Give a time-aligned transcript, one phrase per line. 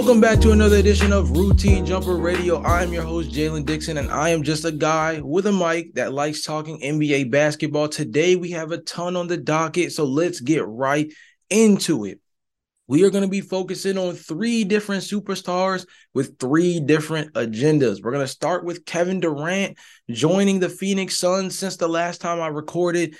[0.00, 2.62] Welcome back to another edition of Routine Jumper Radio.
[2.62, 6.14] I'm your host, Jalon Dixon, and I am just a guy with a mic that
[6.14, 7.86] likes talking NBA basketball.
[7.86, 11.12] Today, we have a ton on the docket, so let's get right
[11.50, 12.18] into it
[12.90, 18.02] we are going to be focusing on three different superstars with three different agendas.
[18.02, 19.78] We're going to start with Kevin Durant
[20.10, 23.14] joining the Phoenix Suns since the last time I recorded.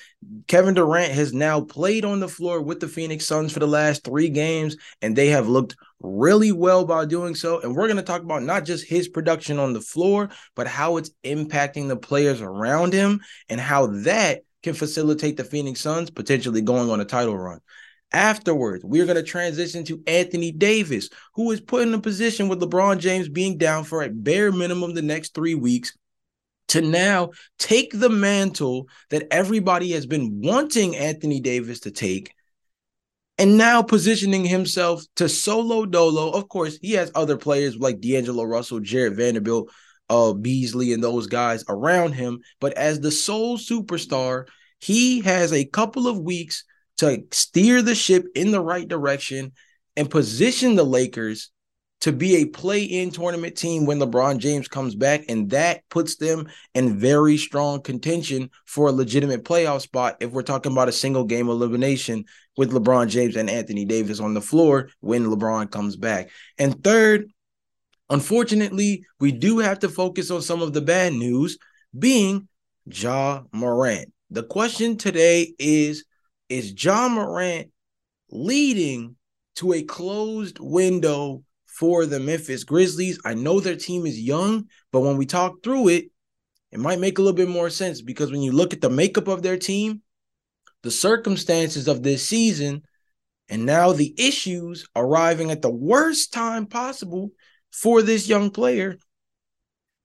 [0.48, 4.02] Kevin Durant has now played on the floor with the Phoenix Suns for the last
[4.02, 7.60] three games, and they have looked really well by doing so.
[7.60, 10.96] And we're going to talk about not just his production on the floor, but how
[10.96, 16.60] it's impacting the players around him and how that can facilitate the Phoenix Suns potentially
[16.60, 17.60] going on a title run.
[18.12, 22.60] Afterwards, we're going to transition to Anthony Davis, who is put in a position with
[22.60, 25.96] LeBron James being down for a bare minimum the next three weeks
[26.68, 32.32] to now take the mantle that everybody has been wanting Anthony Davis to take
[33.38, 36.30] and now positioning himself to solo dolo.
[36.30, 39.70] Of course, he has other players like D'Angelo Russell, Jarred Vanderbilt,
[40.10, 42.40] uh, Beasley, and those guys around him.
[42.60, 44.46] But as the sole superstar,
[44.79, 46.65] he has a couple of weeks
[47.01, 49.52] to steer the ship in the right direction
[49.96, 51.51] and position the Lakers
[52.02, 55.24] to be a play in tournament team when LeBron James comes back.
[55.29, 60.42] And that puts them in very strong contention for a legitimate playoff spot if we're
[60.42, 62.24] talking about a single game elimination
[62.57, 66.31] with LeBron James and Anthony Davis on the floor when LeBron comes back.
[66.59, 67.31] And third,
[68.09, 71.59] unfortunately, we do have to focus on some of the bad news
[71.98, 72.48] being
[72.87, 74.12] Ja Morant.
[74.31, 76.04] The question today is
[76.50, 77.70] is Ja Morant
[78.31, 79.16] leading
[79.56, 83.19] to a closed window for the Memphis Grizzlies.
[83.25, 86.10] I know their team is young, but when we talk through it,
[86.72, 89.28] it might make a little bit more sense because when you look at the makeup
[89.28, 90.03] of their team,
[90.82, 92.82] the circumstances of this season,
[93.48, 97.30] and now the issues arriving at the worst time possible
[97.72, 98.96] for this young player,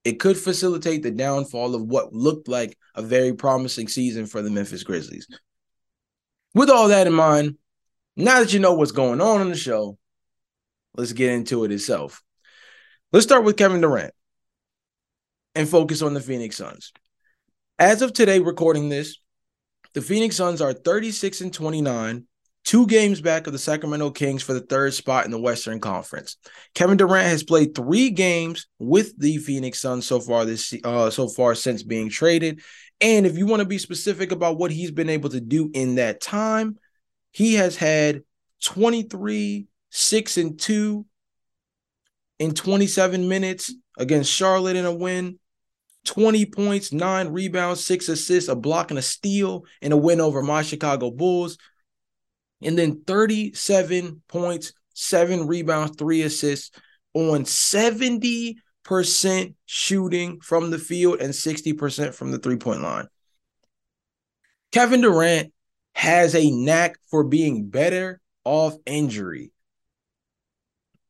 [0.04, 4.50] it could facilitate the downfall of what looked like a very promising season for the
[4.50, 5.26] Memphis Grizzlies.
[6.56, 7.56] With all that in mind,
[8.16, 9.98] now that you know what's going on in the show,
[10.94, 12.22] let's get into it itself.
[13.12, 14.14] Let's start with Kevin Durant
[15.54, 16.94] and focus on the Phoenix Suns.
[17.78, 19.18] As of today, recording this,
[19.92, 22.26] the Phoenix Suns are 36 and 29,
[22.64, 26.38] two games back of the Sacramento Kings for the third spot in the Western Conference.
[26.74, 31.28] Kevin Durant has played three games with the Phoenix Suns so far this uh, so
[31.28, 32.62] far since being traded,
[33.00, 35.96] and if you want to be specific about what he's been able to do in
[35.96, 36.78] that time,
[37.32, 38.22] he has had
[38.62, 41.06] 23, 6 and 2
[42.38, 45.38] in 27 minutes against Charlotte in a win.
[46.04, 50.40] 20 points, nine rebounds, six assists, a block and a steal in a win over
[50.40, 51.58] my Chicago Bulls.
[52.62, 56.70] And then 37 points, seven rebounds, three assists
[57.12, 63.08] on 70 percent shooting from the field and 60% from the three point line.
[64.70, 65.52] Kevin Durant
[65.94, 69.50] has a knack for being better off injury.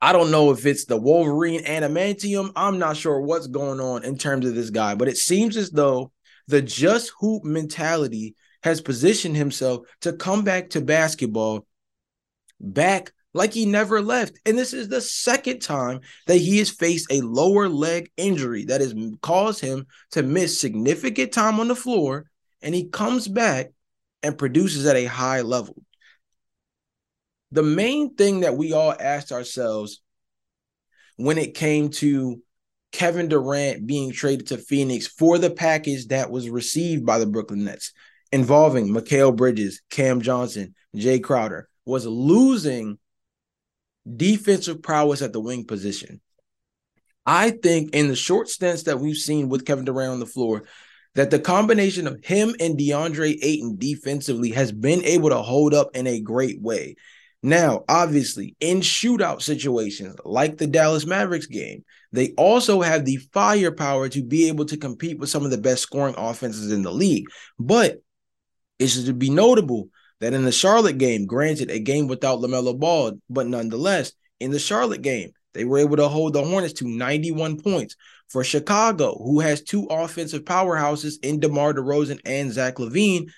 [0.01, 2.53] I don't know if it's the Wolverine adamantium.
[2.57, 5.71] I'm not sure what's going on in terms of this guy, but it seems as
[5.71, 6.13] though
[6.49, 11.67] the just hoop mentality has positioned himself to come back to basketball
[12.59, 14.39] back like he never left.
[14.47, 18.81] And this is the second time that he has faced a lower leg injury that
[18.81, 22.25] has caused him to miss significant time on the floor.
[22.63, 23.73] And he comes back
[24.23, 25.83] and produces at a high level.
[27.53, 30.03] The main thing that we all asked ourselves
[31.17, 32.43] when it came to
[32.93, 37.65] Kevin Durant being traded to Phoenix for the package that was received by the Brooklyn
[37.65, 37.93] Nets
[38.33, 42.99] involving Mikal Bridges, Cam Johnson, Jae Crowder was losing
[44.15, 46.21] defensive prowess at the wing position.
[47.25, 50.63] I think in the short stints that we've seen with Kevin Durant on the floor,
[51.17, 55.97] that the combination of him and DeAndre Ayton defensively has been able to hold up
[55.97, 56.95] in a great way.
[57.43, 64.09] Now, obviously, in shootout situations like the Dallas Mavericks game, they also have the firepower
[64.11, 67.27] to be able to compete with some of the best scoring offenses in the league.
[67.59, 67.99] But
[68.79, 69.89] it should be notable
[70.21, 74.59] that in the Charlotte game, granted a game without LaMelo Ball, but nonetheless, in the
[74.59, 77.97] Charlotte game, they were able to hold the Hornets to 91 points.
[78.29, 83.31] For Chicago, who has two offensive powerhouses in DeMar DeRozan and Zach LaVine,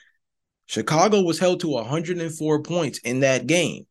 [0.67, 3.87] Chicago was held to 104 points in that game.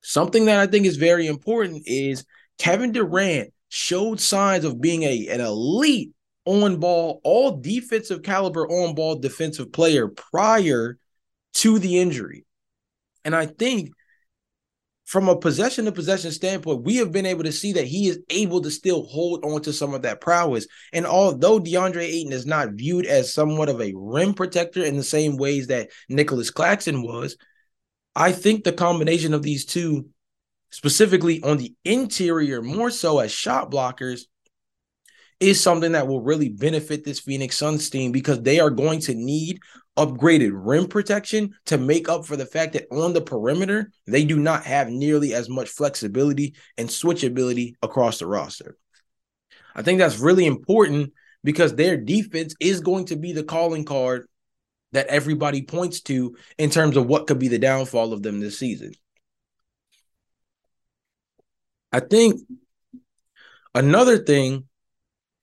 [0.00, 2.24] Something that I think is very important is
[2.58, 6.12] Kevin Durant showed signs of being a, an elite
[6.44, 10.98] on ball, all defensive caliber on ball defensive player prior
[11.54, 12.44] to the injury.
[13.24, 13.90] And I think
[15.04, 18.20] from a possession to possession standpoint, we have been able to see that he is
[18.30, 20.66] able to still hold on to some of that prowess.
[20.92, 25.02] And although DeAndre Ayton is not viewed as somewhat of a rim protector in the
[25.02, 27.36] same ways that Nicolas Claxton was,
[28.16, 30.08] I think the combination of these two,
[30.70, 34.22] specifically on the interior, more so as shot blockers,
[35.40, 39.14] is something that will really benefit this Phoenix Suns team because they are going to
[39.14, 39.58] need
[39.96, 44.38] upgraded rim protection to make up for the fact that on the perimeter, they do
[44.38, 48.76] not have nearly as much flexibility and switchability across the roster.
[49.74, 51.12] I think that's really important
[51.42, 54.26] because their defense is going to be the calling card
[54.92, 58.58] that everybody points to in terms of what could be the downfall of them this
[58.58, 58.92] season.
[61.92, 62.40] I think
[63.74, 64.68] another thing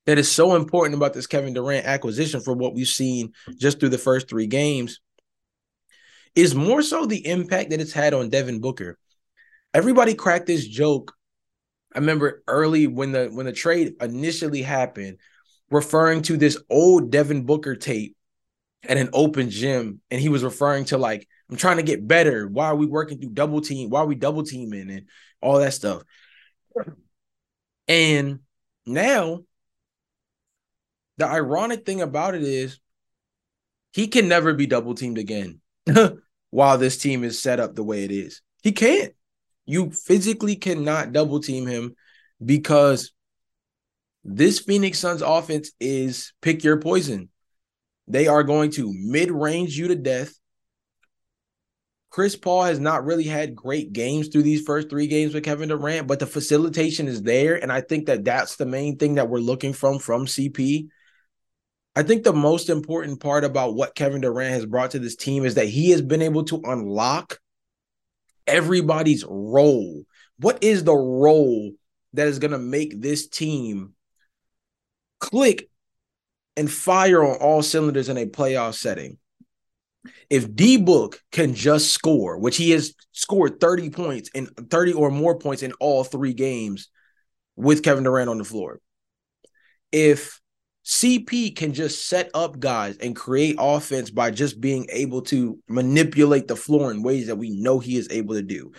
[0.05, 3.89] that is so important about this Kevin Durant acquisition for what we've seen just through
[3.89, 4.99] the first three games
[6.35, 8.97] is more so the impact that it's had on Devin Booker.
[9.73, 11.13] Everybody cracked this joke.
[11.93, 15.17] I remember early when the when the trade initially happened,
[15.69, 18.15] referring to this old Devin Booker tape
[18.87, 22.47] at an open gym, and he was referring to like, I'm trying to get better.
[22.47, 23.89] Why are we working through double team?
[23.89, 25.07] Why are we double teaming and
[25.41, 26.03] all that stuff?
[27.87, 28.39] And
[28.85, 29.41] now
[31.21, 32.79] the ironic thing about it is
[33.93, 35.61] he can never be double teamed again
[36.49, 38.41] while this team is set up the way it is.
[38.63, 39.13] He can't.
[39.67, 41.95] You physically cannot double team him
[42.43, 43.13] because
[44.23, 47.29] this Phoenix Suns offense is pick your poison.
[48.07, 50.33] They are going to mid range you to death.
[52.09, 55.69] Chris Paul has not really had great games through these first three games with Kevin
[55.69, 57.61] Durant, but the facilitation is there.
[57.61, 60.87] And I think that that's the main thing that we're looking from from CP
[61.95, 65.43] I think the most important part about what Kevin Durant has brought to this team
[65.43, 67.39] is that he has been able to unlock
[68.47, 70.03] everybody's role.
[70.39, 71.71] What is the role
[72.13, 73.93] that is going to make this team
[75.19, 75.69] click
[76.55, 79.17] and fire on all cylinders in a playoff setting?
[80.29, 85.11] If D Book can just score, which he has scored 30 points and 30 or
[85.11, 86.89] more points in all three games
[87.55, 88.79] with Kevin Durant on the floor.
[89.91, 90.40] If
[90.85, 96.47] CP can just set up guys and create offense by just being able to manipulate
[96.47, 98.71] the floor in ways that we know he is able to do.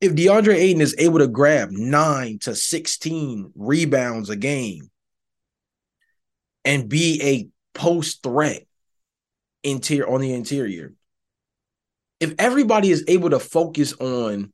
[0.00, 4.90] If DeAndre Ayton is able to grab nine to 16 rebounds a game
[6.64, 8.64] and be a post threat
[9.64, 10.92] interior on the interior,
[12.20, 14.52] if everybody is able to focus on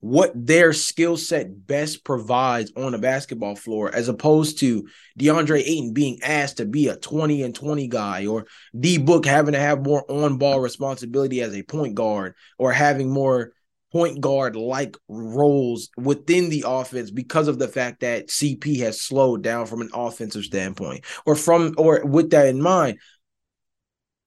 [0.00, 4.86] what their skill set best provides on a basketball floor, as opposed to
[5.18, 8.46] DeAndre Ayton being asked to be a 20 and 20 guy, or
[8.78, 13.10] D Book having to have more on ball responsibility as a point guard, or having
[13.10, 13.52] more
[13.92, 19.42] point guard like roles within the offense because of the fact that CP has slowed
[19.42, 22.98] down from an offensive standpoint, or from, or with that in mind,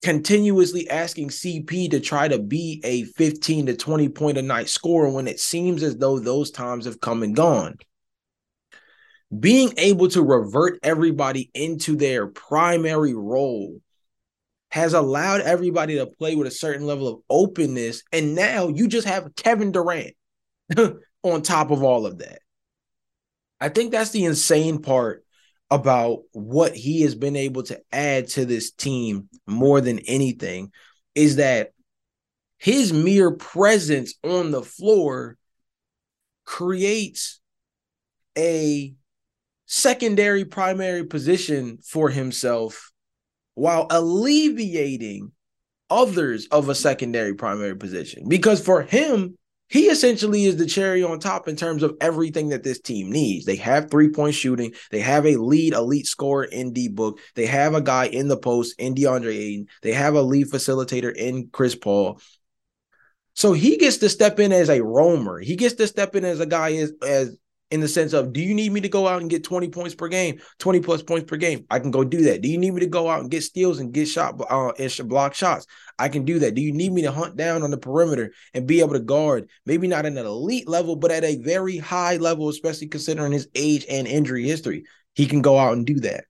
[0.02, 5.10] continuously asking CP to try to be a 15 to 20 point a night scorer
[5.10, 7.76] when it seems as though those times have come and gone.
[9.38, 13.80] Being able to revert everybody into their primary role
[14.70, 18.02] has allowed everybody to play with a certain level of openness.
[18.12, 20.14] And now you just have Kevin Durant
[21.22, 22.40] on top of all of that.
[23.60, 25.24] I think that's the insane part
[25.70, 30.72] about what he has been able to add to this team more than anything
[31.14, 31.72] is that
[32.58, 35.36] his mere presence on the floor
[36.44, 37.40] creates
[38.36, 38.94] a
[39.66, 42.90] secondary primary position for himself
[43.54, 45.30] while alleviating
[45.88, 48.24] others of a secondary primary position.
[48.28, 49.36] Because for him
[49.70, 53.46] he essentially is the cherry on top in terms of everything that this team needs.
[53.46, 54.74] They have three point shooting.
[54.90, 57.20] They have a lead elite scorer in D Book.
[57.36, 59.66] They have a guy in the post in DeAndre Ayton.
[59.82, 62.20] They have a lead facilitator in Chris Paul.
[63.34, 65.38] So he gets to step in as a roamer.
[65.38, 67.36] He gets to step in as a guy as, as
[67.70, 69.94] in the sense of do you need me to go out and get 20 points
[69.94, 70.40] per game?
[70.58, 71.64] 20 plus points per game.
[71.70, 72.40] I can go do that.
[72.40, 75.08] Do you need me to go out and get steals and get shot uh, and
[75.08, 75.66] block shots?
[75.98, 76.54] I can do that.
[76.54, 79.48] Do you need me to hunt down on the perimeter and be able to guard?
[79.66, 83.86] Maybe not an elite level but at a very high level especially considering his age
[83.88, 84.84] and injury history.
[85.14, 86.24] He can go out and do that.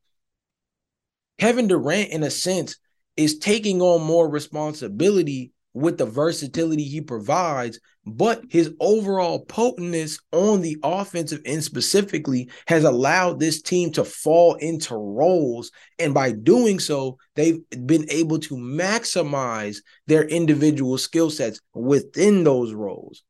[1.38, 2.76] Kevin durant in a sense
[3.16, 10.62] is taking on more responsibility with the versatility he provides, but his overall potentness on
[10.62, 15.70] the offensive end specifically has allowed this team to fall into roles.
[15.98, 22.72] And by doing so, they've been able to maximize their individual skill sets within those
[22.72, 23.22] roles.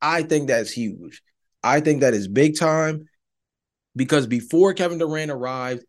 [0.00, 1.22] I think that's huge.
[1.62, 3.08] I think that is big time
[3.96, 5.84] because before Kevin Durant arrived,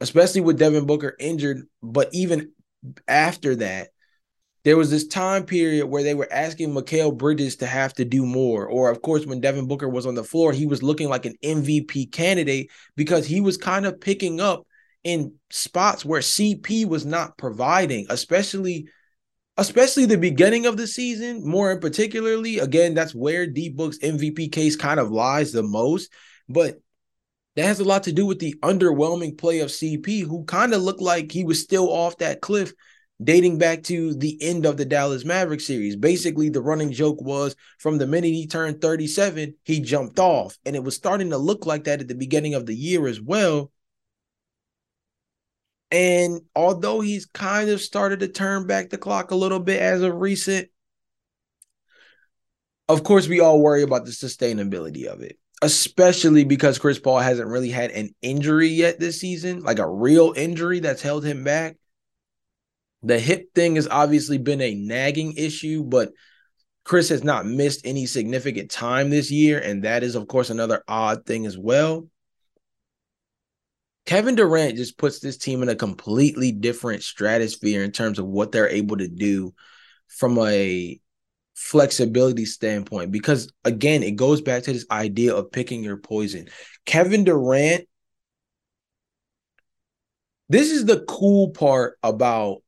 [0.00, 2.50] especially with Devin Booker injured, but even
[3.06, 3.90] after that,
[4.64, 8.24] there was this time period where they were asking Mikal Bridges to have to do
[8.24, 8.66] more.
[8.66, 11.34] Or, of course, when Devin Booker was on the floor, he was looking like an
[11.42, 14.66] MVP candidate because he was kind of picking up
[15.02, 18.86] in spots where CP was not providing, especially
[19.58, 22.58] especially the beginning of the season, more in particularly.
[22.58, 26.10] Again, that's where D Book's MVP case kind of lies the most.
[26.48, 26.80] But
[27.56, 30.82] that has a lot to do with the underwhelming play of CP, who kind of
[30.82, 32.72] looked like he was still off that cliff
[33.24, 35.96] dating back to the end of the Dallas Maverick series.
[35.96, 40.58] Basically, the running joke was from the minute he turned 37, he jumped off.
[40.64, 43.20] And it was starting to look like that at the beginning of the year as
[43.20, 43.70] well.
[45.90, 50.00] And although he's kind of started to turn back the clock a little bit as
[50.00, 50.68] of recent,
[52.88, 57.48] of course, we all worry about the sustainability of it, especially because Chris Paul hasn't
[57.48, 61.76] really had an injury yet this season, like a real injury that's held him back.
[63.02, 66.12] The hip thing has obviously been a nagging issue, but
[66.84, 69.58] Chris has not missed any significant time this year.
[69.58, 72.08] And that is, of course, another odd thing as well.
[74.04, 78.50] Kevin Durant just puts this team in a completely different stratosphere in terms of what
[78.50, 79.54] they're able to do
[80.08, 81.00] from a
[81.54, 83.12] flexibility standpoint.
[83.12, 86.48] Because again, it goes back to this idea of picking your poison.
[86.84, 87.88] Kevin Durant,
[90.48, 92.62] this is the cool part about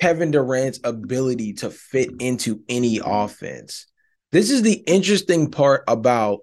[0.00, 3.86] Kevin Durant's ability to fit into any offense.
[4.32, 6.40] This is the interesting part about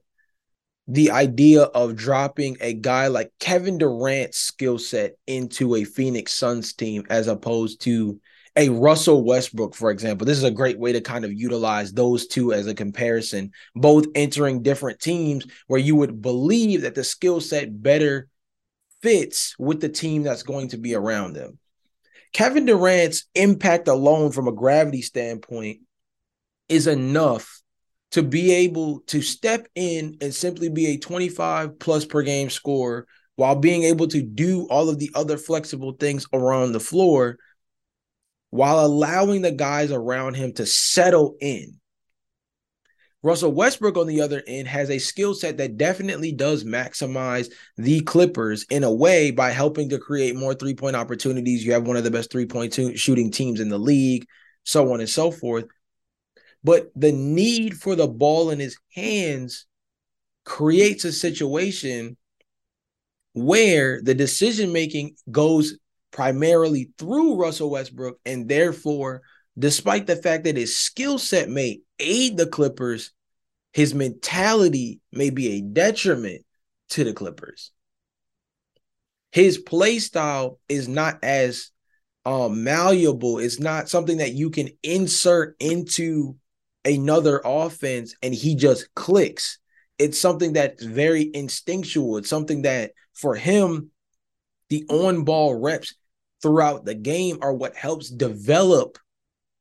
[0.87, 6.73] the idea of dropping a guy like Kevin Durant's skill set into a Phoenix Suns
[6.73, 8.19] team as opposed to
[8.55, 10.25] a Russell Westbrook, for example.
[10.25, 14.05] This is a great way to kind of utilize those two as a comparison, both
[14.15, 18.29] entering different teams where you would believe that the skill set better
[19.01, 21.59] fits with the team that's going to be around them.
[22.33, 25.79] Kevin Durant's impact alone from a gravity standpoint
[26.69, 27.61] is enough
[28.11, 33.05] to be able to step in and simply be a 25 plus per game scorer
[33.35, 37.37] while being able to do all of the other flexible things around the floor
[38.49, 41.79] while allowing the guys around him to settle in.
[43.23, 48.01] Russell Westbrook, on the other end, has a skill set that definitely does maximize the
[48.01, 51.65] Clippers in a way by helping to create more three point opportunities.
[51.65, 54.27] You have one of the best three point shooting teams in the league,
[54.63, 55.65] so on and so forth.
[56.63, 59.65] But the need for the ball in his hands
[60.45, 62.17] creates a situation
[63.33, 65.77] where the decision making goes
[66.11, 69.21] primarily through Russell Westbrook, and therefore,
[69.57, 73.11] despite the fact that his skill set may aid the Clippers,
[73.73, 76.45] his mentality may be a detriment
[76.89, 77.71] to the Clippers.
[79.31, 81.71] His play style is not as
[82.25, 83.39] um, malleable.
[83.39, 86.35] It's not something that you can insert into
[86.85, 89.59] another offense and he just clicks.
[89.99, 92.17] It's something that's very instinctual.
[92.17, 93.91] It's something that for him,
[94.69, 95.95] the on ball reps
[96.41, 98.97] throughout the game are what helps develop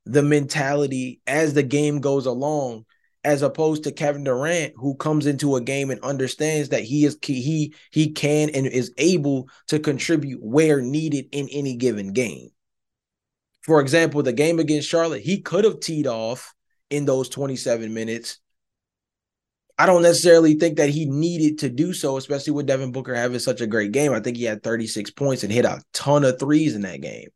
[0.06, 2.86] the mentality as the game goes along
[3.24, 7.18] as opposed to Kevin Durant, who comes into a game and understands that he is
[7.20, 12.50] he he can and is able to contribute where needed in any given game.
[13.62, 16.54] For example, the game against Charlotte, he could have teed off
[16.88, 18.38] in those 27 minutes.
[19.76, 23.40] I don't necessarily think that he needed to do so, especially with Devin Booker having
[23.40, 24.12] such a great game.
[24.12, 27.28] I think he had 36 points and hit a ton of threes in that game.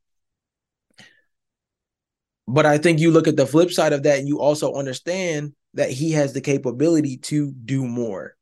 [2.53, 5.55] But I think you look at the flip side of that and you also understand
[5.75, 8.35] that he has the capability to do more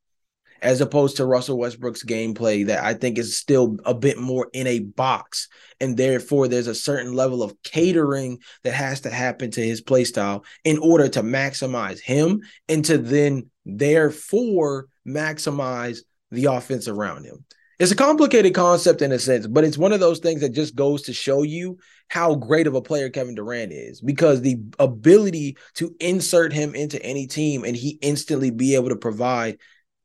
[0.62, 4.66] as opposed to Russell Westbrook's gameplay that I think is still a bit more in
[4.66, 5.48] a box.
[5.78, 10.04] And therefore, there's a certain level of catering that has to happen to his play
[10.04, 16.00] style in order to maximize him and to then, therefore, maximize
[16.30, 17.44] the offense around him.
[17.78, 20.75] It's a complicated concept in a sense, but it's one of those things that just
[20.75, 25.56] goes to show you how great of a player Kevin Durant is because the ability
[25.75, 29.58] to insert him into any team and he instantly be able to provide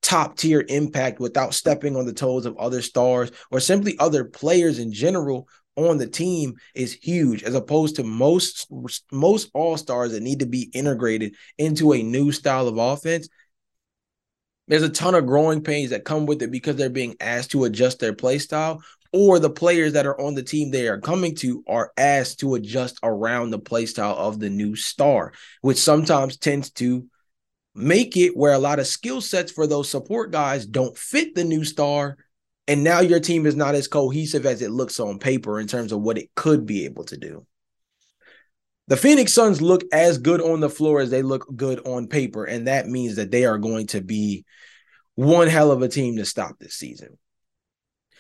[0.04, 4.78] top tier impact without stepping on the toes of other stars or simply other players
[4.78, 8.68] in general on the team is huge as opposed to most
[9.12, 13.28] most all-stars that need to be integrated into a new style of offense
[14.68, 17.66] there's a ton of growing pains that come with it because they're being asked to
[17.66, 21.36] adjust their play style, or the players that are on the team they are coming
[21.36, 26.38] to are asked to adjust around the play style of the new star, which sometimes
[26.38, 27.06] tends to
[27.76, 31.44] make it where a lot of skill sets for those support guys don't fit the
[31.44, 32.18] new star.
[32.68, 35.92] And now your team is not as cohesive as it looks on paper in terms
[35.92, 37.46] of what it could be able to do.
[38.88, 42.46] The Phoenix Suns look as good on the floor as they look good on paper.
[42.46, 44.46] And that means that they are going to be
[45.16, 47.18] one hell of a team to stop this season.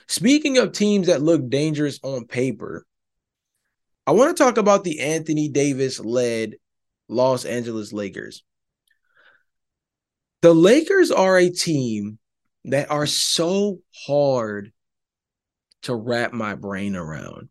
[0.07, 2.85] Speaking of teams that look dangerous on paper,
[4.05, 6.55] I want to talk about the Anthony Davis led
[7.07, 8.43] Los Angeles Lakers.
[10.41, 12.19] The Lakers are a team
[12.65, 14.71] that are so hard
[15.83, 17.49] to wrap my brain around.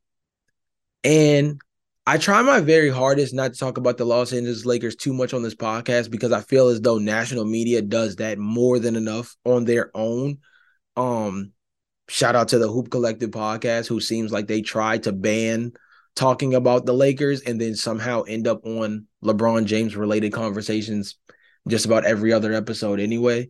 [1.04, 1.60] And
[2.04, 5.32] I try my very hardest not to talk about the Los Angeles Lakers too much
[5.32, 9.36] on this podcast because I feel as though national media does that more than enough
[9.44, 10.38] on their own.
[10.96, 11.52] Um,
[12.08, 15.72] shout out to the Hoop Collective podcast, who seems like they tried to ban
[16.16, 21.16] talking about the Lakers and then somehow end up on LeBron James related conversations
[21.68, 23.48] just about every other episode anyway.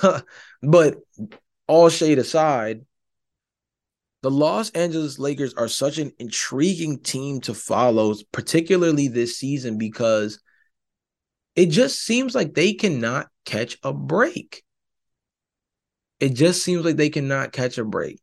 [0.62, 0.98] but
[1.66, 2.86] all shade aside,
[4.22, 10.40] the Los Angeles Lakers are such an intriguing team to follow, particularly this season, because
[11.56, 14.62] it just seems like they cannot catch a break.
[16.20, 18.20] It just seems like they cannot catch a break.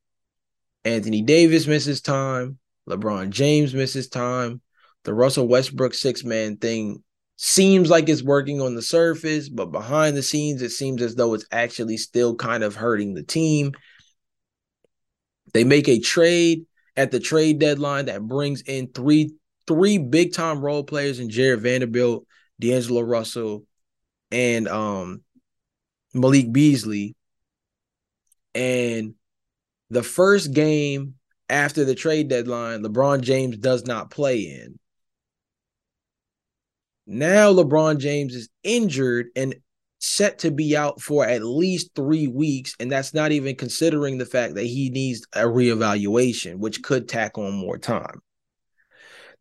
[0.86, 2.58] Anthony Davis misses time.
[2.90, 4.62] LeBron James misses time.
[5.04, 7.04] The Russell Westbrook six man thing
[7.36, 11.34] seems like it's working on the surface, but behind the scenes, it seems as though
[11.34, 13.74] it's actually still kind of hurting the team.
[15.54, 16.66] They make a trade
[16.96, 19.34] at the trade deadline that brings in three
[19.68, 22.26] three big time role players in Jarred Vanderbilt,
[22.60, 23.66] D'Angelo Russell,
[24.32, 25.22] and um
[26.14, 27.16] Malik Beasley.
[28.56, 29.14] And
[29.90, 31.16] the first game
[31.50, 34.80] after the trade deadline, LeBron James does not play in.
[37.08, 39.56] Now LeBron James is injured and
[40.00, 42.74] set to be out for at least three weeks.
[42.80, 47.38] And that's not even considering the fact that he needs a reevaluation, which could tack
[47.38, 48.22] on more time.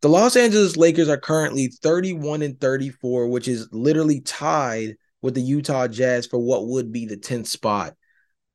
[0.01, 5.43] The Los Angeles Lakers are currently 31 and 34, which is literally tied with the
[5.43, 7.95] Utah Jazz for what would be the 10th spot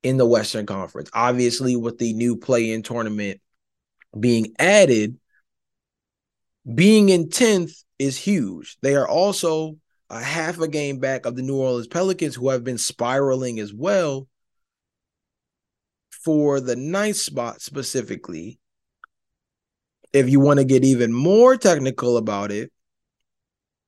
[0.04, 1.10] in the Western Conference.
[1.14, 3.42] Obviously, with the new play in tournament
[4.18, 5.18] being added,
[6.74, 8.78] being in 10th is huge.
[8.82, 9.78] They are also
[10.14, 13.74] a half a game back of the New Orleans Pelicans, who have been spiraling as
[13.74, 14.28] well
[16.12, 18.60] for the ninth spot specifically.
[20.14, 22.72] If you want to get even more technical about it,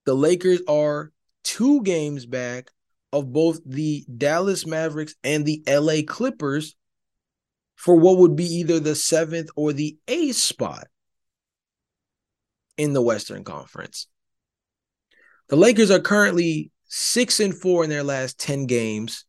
[0.05, 1.11] the Lakers are
[1.43, 2.71] two games back
[3.13, 6.75] of both the Dallas Mavericks and the LA Clippers
[7.75, 10.87] for what would be either the seventh or the eighth spot
[12.77, 14.07] in the Western Conference.
[15.47, 19.25] The Lakers are currently six and four in their last 10 games.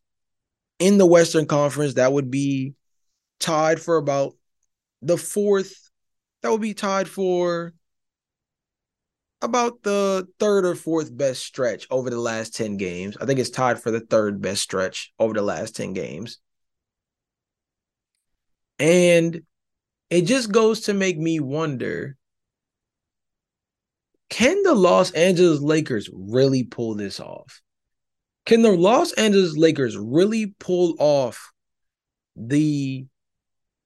[0.79, 2.73] In the Western Conference, that would be
[3.39, 4.33] tied for about
[5.01, 5.91] the fourth,
[6.41, 7.73] that would be tied for
[9.41, 13.17] about the third or fourth best stretch over the last 10 games.
[13.19, 16.39] I think it's tied for the third best stretch over the last 10 games.
[18.79, 19.41] And
[20.09, 22.17] it just goes to make me wonder
[24.29, 27.61] can the Los Angeles Lakers really pull this off?
[28.45, 31.51] Can the Los Angeles Lakers really pull off
[32.35, 33.05] the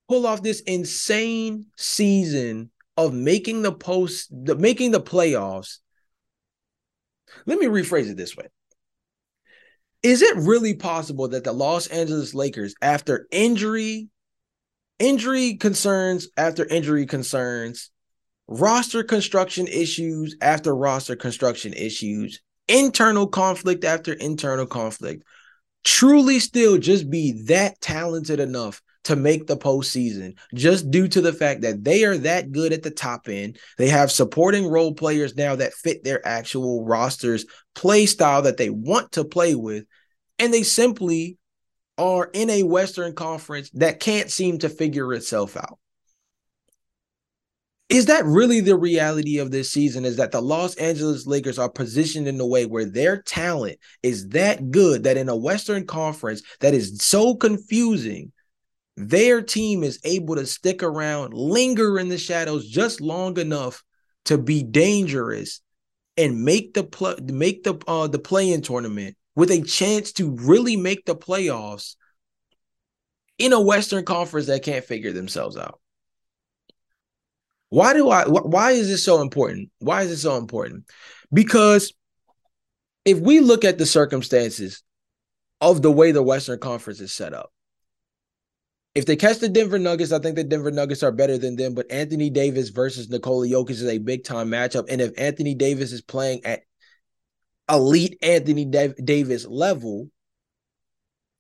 [0.08, 5.78] pull off this insane season of making the post the making the playoffs?
[7.46, 8.48] Let me rephrase it this way.
[10.04, 14.10] Is it really possible that the Los Angeles Lakers after injury
[15.00, 17.92] injury concerns after injury concerns
[18.48, 25.24] roster construction issues after roster construction issues, internal conflict after internal conflict,
[25.84, 31.34] truly still just be that talented enough to make the postseason just due to the
[31.34, 33.58] fact that they are that good at the top end.
[33.78, 38.70] They have supporting role players now that fit their actual rosters play style that they
[38.70, 39.86] want to play with.
[40.38, 41.38] And they simply
[41.98, 45.80] are in a Western conference that can't seem to figure itself out
[47.92, 51.70] is that really the reality of this season is that the Los Angeles Lakers are
[51.70, 56.42] positioned in a way where their talent is that good that in a Western Conference
[56.62, 58.32] that is so confusing,
[58.96, 63.84] their team is able to stick around, linger in the shadows just long enough
[64.26, 65.60] to be dangerous
[66.16, 70.78] and make the play make the uh the play-in tournament with a chance to really
[70.78, 71.96] make the playoffs
[73.38, 75.81] in a Western Conference that can't figure themselves out.
[77.72, 79.70] Why do I why is this so important?
[79.80, 80.84] Why is it so important?
[81.32, 81.94] Because
[83.06, 84.84] if we look at the circumstances
[85.62, 87.54] of the way the Western Conference is set up,
[88.94, 91.74] if they catch the Denver Nuggets, I think the Denver Nuggets are better than them.
[91.74, 94.88] But Anthony Davis versus Nikola Jokic is a big time matchup.
[94.90, 96.64] And if Anthony Davis is playing at
[97.70, 100.10] elite Anthony Davis level,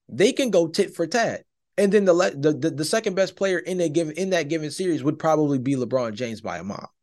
[0.07, 1.43] they can go tit for tat.
[1.81, 4.69] And then the, the the, the second best player in that given in that given
[4.69, 6.93] series would probably be LeBron James by a mile.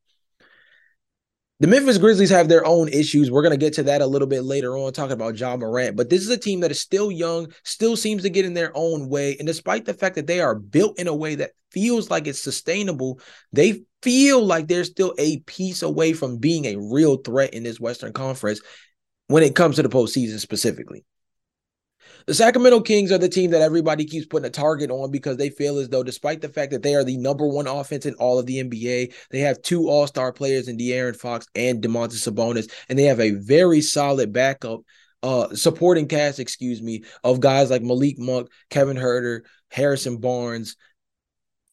[1.58, 3.28] The Memphis Grizzlies have their own issues.
[3.28, 5.96] We're going to get to that a little bit later on, talking about Ja Morant.
[5.96, 8.70] But this is a team that is still young, still seems to get in their
[8.76, 9.36] own way.
[9.36, 12.40] And despite the fact that they are built in a way that feels like it's
[12.40, 13.18] sustainable,
[13.52, 17.80] they feel like they're still a piece away from being a real threat in this
[17.80, 18.60] Western Conference
[19.26, 21.04] when it comes to the postseason specifically.
[22.26, 25.50] The Sacramento Kings are the team that everybody keeps putting a target on because they
[25.50, 28.38] feel as though, despite the fact that they are the number one offense in all
[28.38, 32.70] of the NBA, they have two All Star players in De'Aaron Fox and Domantas Sabonis,
[32.88, 34.80] and they have a very solid backup
[35.22, 39.40] uh supporting cast, excuse me, of guys like Malik Monk, Kevin Huerter,
[39.70, 40.76] Harrison Barnes.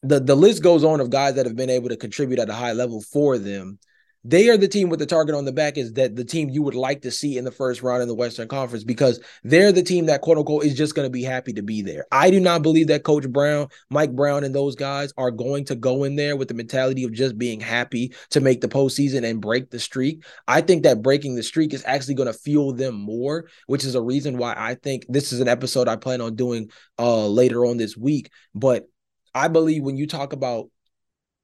[0.04, 2.54] The the list goes on of guys that have been able to contribute at a
[2.54, 3.80] high level for them
[4.28, 6.64] they are the team with the target on the back is that the team you
[6.64, 9.84] would like to see in the first round in the Western Conference because they're the
[9.84, 12.06] team that quote unquote is just going to be happy to be there.
[12.12, 15.76] I do not believe that Coach Brown, Mike Brown, and those guys are going to
[15.76, 19.40] go in there with the mentality of just being happy to make the postseason and
[19.40, 20.26] break the streak.
[20.48, 23.94] I think that breaking the streak is actually going to fuel them more, which is
[23.94, 27.64] a reason why I think this is an episode I plan on doing uh later
[27.66, 28.32] on this week.
[28.56, 28.88] But
[29.36, 30.70] I believe when you talk about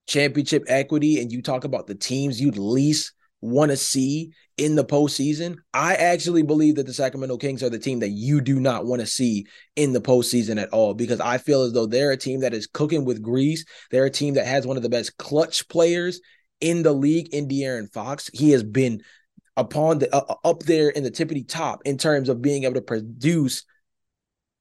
[0.07, 4.85] championship equity and you talk about the teams you'd least want to see in the
[4.85, 8.85] postseason, I actually believe that the Sacramento Kings are the team that you do not
[8.85, 12.17] want to see in the postseason at all because I feel as though they're a
[12.17, 13.65] team that is cooking with grease.
[13.89, 16.21] They're a team that has one of the best clutch players
[16.59, 18.29] in the league in De'Aaron Fox.
[18.33, 19.01] He has been
[19.57, 22.81] upon the uh, up there in the tippity top in terms of being able to
[22.81, 23.63] produce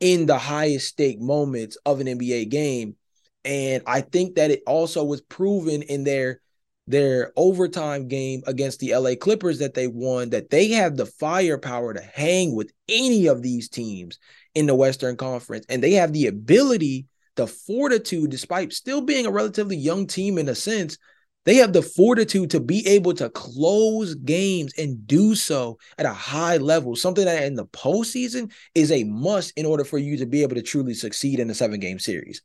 [0.01, 2.97] in the highest stake moments of an NBA game
[3.45, 6.41] and I think that it also was proven in their
[6.87, 11.95] their overtime game against the LA Clippers that they won that they have the firepower
[11.95, 14.19] to hang with any of these teams
[14.55, 19.31] in the Western Conference and they have the ability the fortitude despite still being a
[19.31, 20.99] relatively young team in a sense
[21.47, 26.13] they have the fortitude to be able to close games and do so at a
[26.13, 30.27] high level, something that in the postseason is a must in order for you to
[30.27, 32.43] be able to truly succeed in a seven game series.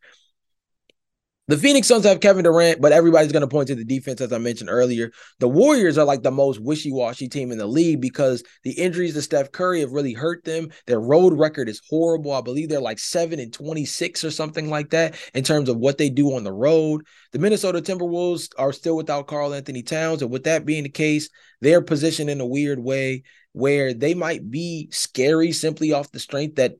[1.47, 4.33] The Phoenix Suns have Kevin Durant, but everybody's going to point to the defense, as
[4.33, 5.11] I mentioned earlier.
[5.37, 9.13] The Warriors are like the most wishy washy team in the league because the injuries
[9.13, 10.69] to Steph Curry have really hurt them.
[10.87, 12.31] Their road record is horrible.
[12.31, 15.99] I believe they're like 7 and 26 or something like that in terms of what
[15.99, 17.05] they do on the road.
[17.31, 20.23] The Minnesota Timberwolves are still without Karl-Anthony Towns.
[20.23, 21.29] And with that being the case,
[21.61, 26.55] they're positioned in a weird way where they might be scary simply off the strength
[26.55, 26.73] that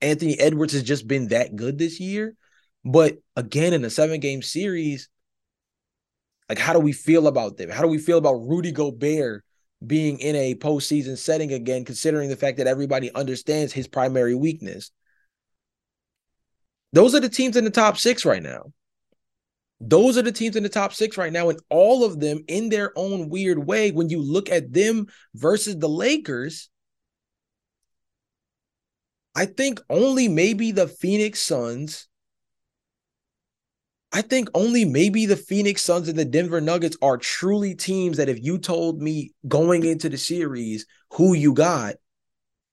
[0.00, 2.34] Anthony Edwards has just been that good this year.
[2.84, 5.08] But again, in a seven game series,
[6.48, 7.70] like how do we feel about them?
[7.70, 9.44] How do we feel about Rudy Gobert
[9.86, 14.90] being in a postseason setting again, considering the fact that everybody understands his primary weakness?
[16.92, 18.72] Those are the teams in the top six right now.
[19.80, 22.68] Those are the teams in the top six right now, and all of them in
[22.68, 23.90] their own weird way.
[23.90, 26.68] When you look at them versus the Lakers,
[29.36, 32.08] I think only maybe the Phoenix Suns
[34.12, 38.28] I think only maybe the Phoenix Suns and the Denver Nuggets are truly teams that
[38.28, 41.96] if you told me going into the series who you got,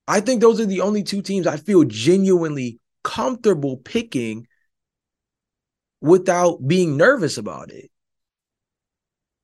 [0.08, 4.48] I think those are the only two teams I feel genuinely comfortable picking
[6.00, 7.91] without being nervous about it.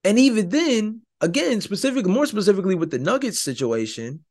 [0.04, 4.24] And even then, again, specifically, more specifically with the Nuggets situation,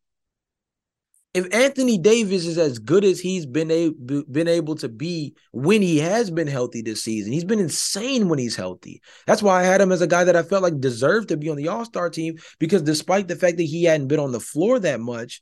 [1.32, 5.80] if Anthony Davis is as good as he's been able been able to be when
[5.80, 9.00] he has been healthy this season, he's been insane when he's healthy.
[9.26, 11.48] That's why I had him as a guy that I felt like deserved to be
[11.48, 14.40] on the All Star team because despite the fact that he hadn't been on the
[14.40, 15.40] floor that much,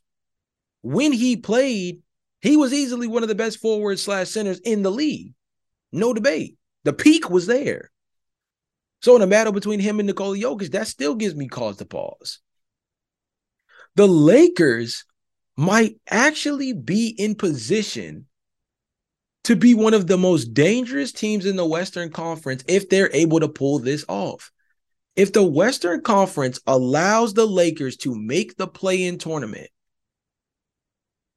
[0.81, 2.01] when he played,
[2.41, 5.33] he was easily one of the best forward slash centers in the league.
[5.91, 6.55] No debate.
[6.83, 7.91] The peak was there.
[9.01, 11.85] So in a battle between him and Nikola Jokic, that still gives me cause to
[11.85, 12.39] pause.
[13.95, 15.03] The Lakers
[15.59, 18.25] might actually be in position
[19.43, 23.41] to be one of the most dangerous teams in the Western Conference if they're able
[23.41, 24.51] to pull this off.
[25.17, 29.69] If the Western Conference allows the Lakers to make the play in tournament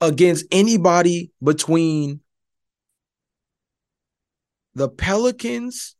[0.00, 2.20] against anybody between
[4.76, 5.96] the Pelicans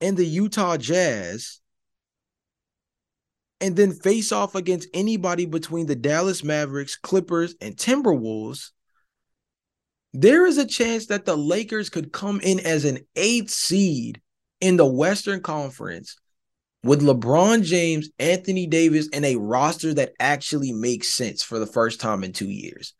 [0.00, 1.59] and the Utah Jazz,
[3.60, 8.70] and then face off against anybody between the Dallas Mavericks, Clippers, and Timberwolves,
[10.12, 14.20] there is a chance that the Lakers could come in as an eighth seed
[14.60, 16.16] in the Western Conference
[16.82, 22.00] with LeBron James, Anthony Davis, and a roster that actually makes sense for the first
[22.00, 22.94] time in two years.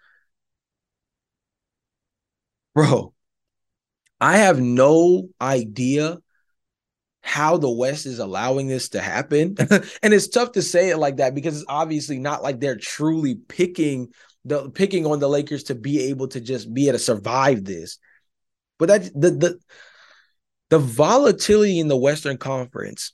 [2.75, 3.15] Bro,
[4.21, 6.19] I have no idea
[7.31, 9.55] how the West is allowing this to happen.
[10.03, 13.37] and it's tough to say it like that because it's obviously not like they're truly
[13.37, 14.09] picking
[14.45, 17.99] the picking on the Lakers to be able to just be able to survive this.
[18.81, 19.59] But that the the
[20.71, 23.13] the volatility in the Western Conference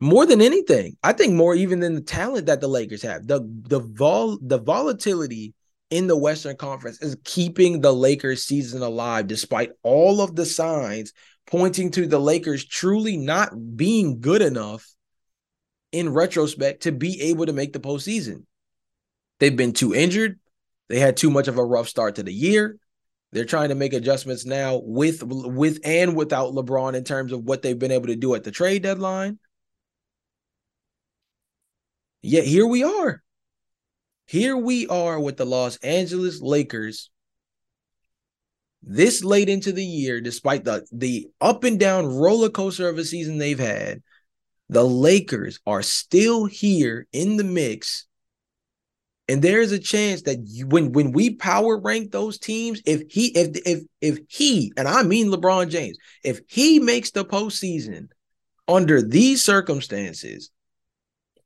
[0.00, 3.24] more than anything, I think more even than the talent that the Lakers have.
[3.24, 5.54] The the vol the volatility
[5.90, 11.12] in the Western Conference is keeping the Lakers season alive despite all of the signs
[11.50, 14.86] pointing to the Lakers truly not being good enough
[15.92, 18.44] in retrospect to be able to make the postseason.
[19.40, 20.38] They've been too injured.
[20.88, 22.76] They had too much of a rough start to the year.
[23.32, 27.62] They're trying to make adjustments now with with and without LeBron in terms of what
[27.62, 29.38] they've been able to do at the trade deadline.
[32.22, 33.22] Yet here we are.
[34.26, 37.10] Here we are with the Los Angeles Lakers
[38.82, 43.04] this late into the year, despite the, the up and down roller coaster of a
[43.04, 44.02] season they've had,
[44.68, 48.06] the Lakers are still here in the mix.
[49.28, 53.26] And there's a chance that you, when when we power rank those teams, if he
[53.28, 58.08] if if if he and I mean LeBron James, if he makes the postseason
[58.66, 60.50] under these circumstances,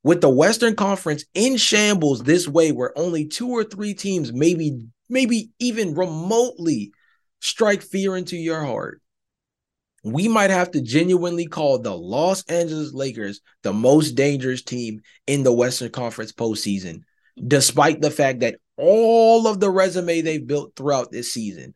[0.02, 4.86] with the Western Conference in shambles this way, where only two or three teams maybe
[5.10, 6.92] maybe even remotely
[7.44, 9.02] strike fear into your heart,
[10.02, 15.42] we might have to genuinely call the Los Angeles Lakers the most dangerous team in
[15.42, 17.00] the Western Conference postseason,
[17.46, 21.74] despite the fact that all of the resume they've built throughout this season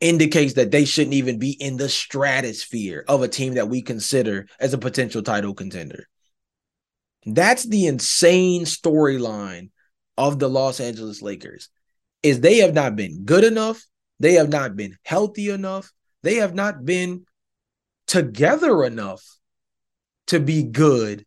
[0.00, 4.46] indicates that they shouldn't even be in the stratosphere of a team that we consider
[4.58, 6.08] as a potential title contender.
[7.24, 9.70] That's the insane storyline
[10.18, 11.68] of the Los Angeles Lakers
[12.24, 13.84] is they have not been good enough
[14.22, 15.92] they have not been healthy enough.
[16.22, 17.26] They have not been
[18.06, 19.24] together enough
[20.28, 21.26] to be good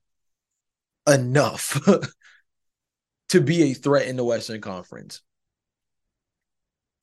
[1.05, 1.77] enough
[3.29, 5.21] to be a threat in the Western Conference.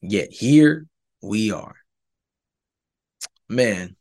[0.01, 0.87] Yet here
[1.21, 1.77] we are.
[3.51, 3.95] Man,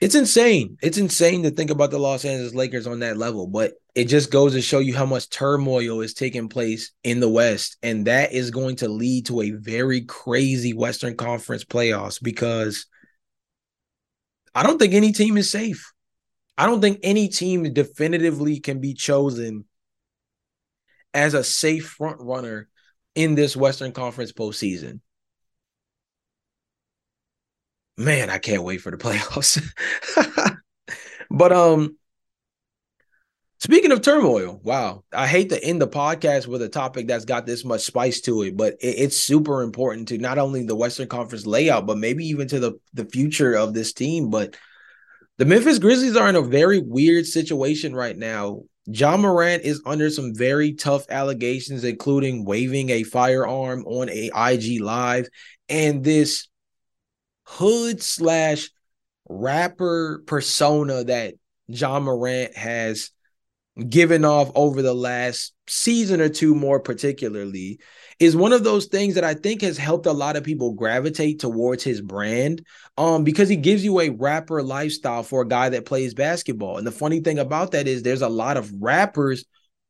[0.00, 0.76] it's insane.
[0.82, 4.30] It's insane to think about the Los Angeles Lakers on that level, but it just
[4.30, 7.78] goes to show you how much turmoil is taking place in the West.
[7.82, 12.86] And that is going to lead to a very crazy Western Conference playoffs because
[14.54, 15.92] I don't think any team is safe.
[16.58, 19.64] I don't think any team definitively can be chosen
[21.14, 22.68] as a safe front runner
[23.14, 25.00] in this Western Conference postseason
[27.96, 29.62] man, I can't wait for the playoffs.
[31.30, 31.96] but um
[33.58, 35.04] speaking of turmoil, wow.
[35.12, 38.42] I hate to end the podcast with a topic that's got this much spice to
[38.42, 42.26] it, but it, it's super important to not only the Western Conference layout, but maybe
[42.26, 44.30] even to the, the future of this team.
[44.30, 44.56] But
[45.38, 48.62] the Memphis Grizzlies are in a very weird situation right now.
[48.86, 54.80] Ja Morant is under some very tough allegations, including waving a firearm on a IG
[54.80, 55.28] live
[55.68, 56.46] and this
[57.46, 58.70] hood slash
[59.28, 61.34] rapper persona that
[61.68, 63.10] Ja Morant has
[63.88, 67.78] given off over the last season or two, more particularly,
[68.18, 71.40] is one of those things that I think has helped a lot of people gravitate
[71.40, 72.64] towards his brand.
[72.96, 76.78] Um, because he gives you a rapper lifestyle for a guy that plays basketball.
[76.78, 79.44] And the funny thing about that is there's a lot of rappers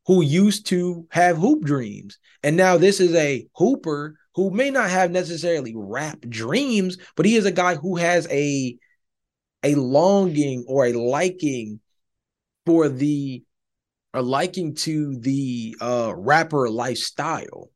[0.07, 2.19] who used to have hoop dreams.
[2.42, 7.37] And now this is a hooper who may not have necessarily rap dreams, but he
[7.37, 8.77] is a guy who has a
[9.62, 11.81] a longing or a liking
[12.66, 13.42] for the
[14.12, 17.70] a liking to the uh rapper lifestyle.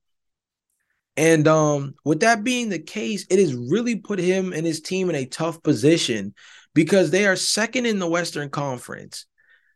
[1.16, 5.08] And um with that being the case, it has really put him and his team
[5.08, 6.34] in a tough position
[6.74, 9.24] because they are second in the Western Conference.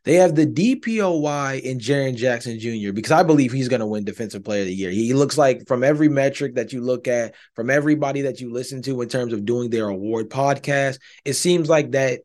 [0.05, 2.93] They have the DPOY in Jaren Jackson Jr.
[2.93, 4.91] because I believe he's going to win Defensive Player of the Year.
[4.91, 8.83] He looks like from every metric that you look at, from everybody that you listen
[8.83, 12.21] to in terms of doing their award podcast, it seems like that.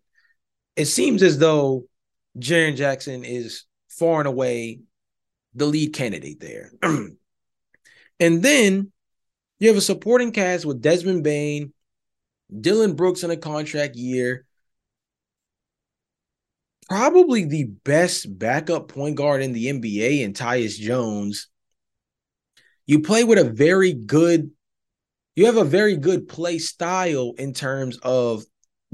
[0.76, 1.86] It seems as though
[2.38, 4.82] Jaren Jackson is far and away
[5.54, 6.72] the lead candidate there.
[8.20, 8.92] and then
[9.60, 11.74] you have a supporting cast with Desmond Bane,
[12.60, 14.46] Dillon Brooks in a contract year,
[16.90, 21.48] probably the best backup point guard in the NBA in Tyus Jones.
[22.88, 24.50] You play with a very good,
[25.36, 28.44] you have a very good play style in terms of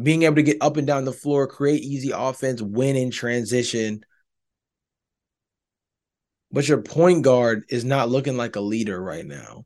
[0.02, 4.02] being able to get up and down the floor, create easy offense, win in transition.
[6.52, 9.66] But your point guard is not looking like a leader right now.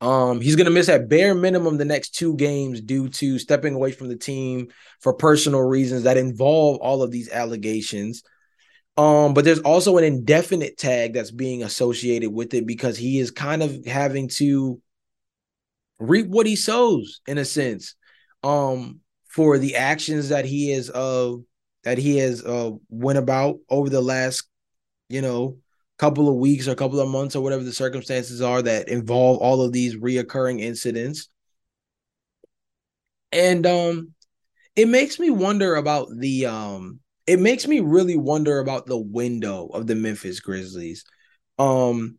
[0.00, 3.90] Um, he's gonna miss at bare minimum the next two games due to stepping away
[3.92, 4.68] from the team
[5.00, 8.22] for personal reasons that involve all of these allegations.
[8.96, 13.30] Um, but there's also an indefinite tag that's being associated with it because he is
[13.30, 14.80] kind of having to
[15.98, 17.94] reap what he sows in a sense.
[18.42, 21.34] Um, for the actions that he is uh
[21.84, 24.44] that he has uh went about over the last,
[25.08, 25.58] you know,
[25.98, 29.38] couple of weeks or a couple of months or whatever the circumstances are that involve
[29.38, 31.28] all of these reoccurring incidents.
[33.32, 34.14] And um
[34.76, 39.66] it makes me wonder about the um it makes me really wonder about the window
[39.66, 41.04] of the Memphis Grizzlies.
[41.58, 42.17] Um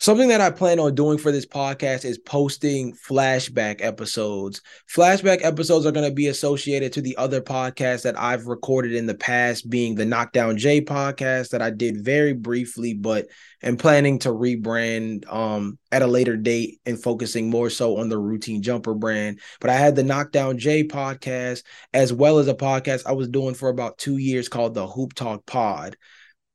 [0.00, 4.62] Something that I plan on doing for this podcast is posting flashback episodes.
[4.90, 9.04] Flashback episodes are going to be associated to the other podcasts that I've recorded in
[9.04, 13.26] the past, being the Knockdown J podcast that I did very briefly, but
[13.62, 18.18] am planning to rebrand um, at a later date and focusing more so on the
[18.18, 19.38] routine jumper brand.
[19.60, 23.52] But I had the Knockdown J podcast as well as a podcast I was doing
[23.52, 25.98] for about two years called the Hoop Talk Pod.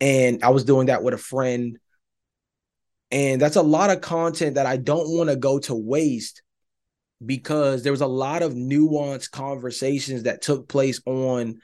[0.01, 1.77] And I was doing that with a friend
[3.15, 6.41] and that's a lot of content that I don't want to go to waste
[7.25, 11.59] because there was a lot of nuanced conversations that took place on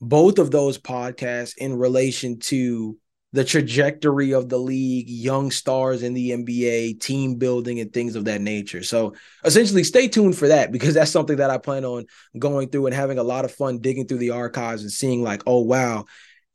[0.00, 2.96] both of those podcasts in relation to
[3.34, 8.24] the trajectory of the league, young stars in the NBA, team building, and things of
[8.24, 8.82] that nature.
[8.82, 9.12] So
[9.44, 12.06] essentially, stay tuned for that because that's something that I plan on
[12.38, 15.42] going through and having a lot of fun digging through the archives and seeing, like,
[15.46, 16.06] oh, wow,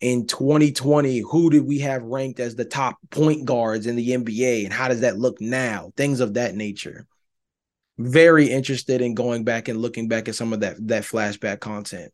[0.02, 4.64] in 2020, who did we have ranked as the top point guards in the NBA
[4.64, 5.92] and how does that look now?
[5.98, 7.06] Things of that nature.
[7.98, 12.14] Very interested in going back and looking back at some of that that flashback content.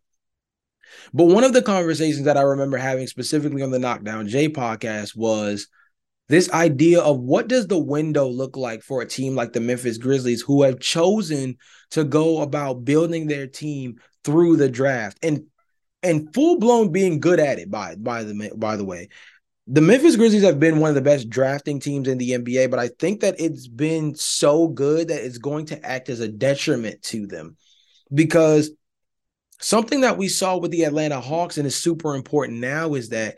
[1.14, 5.16] But one of the conversations that I remember having specifically on the Knockdown J podcast
[5.16, 5.68] was
[6.28, 10.00] this idea of what does the window look like for a team like the Memphis
[10.00, 11.58] Grizzlies who have chosen
[11.92, 15.20] to go about building their team through the draft.
[15.22, 15.44] And
[16.06, 17.70] and full blown being good at it.
[17.70, 19.10] By by the by the way,
[19.68, 22.80] the Memphis Grizzlies have been one of the best drafting teams in the NBA, but
[22.80, 27.02] I think that it's been so good that it's going to act as a detriment
[27.04, 27.58] to them
[28.14, 28.72] because
[29.60, 33.38] something that we saw with the Atlanta Hawks and is super important now is that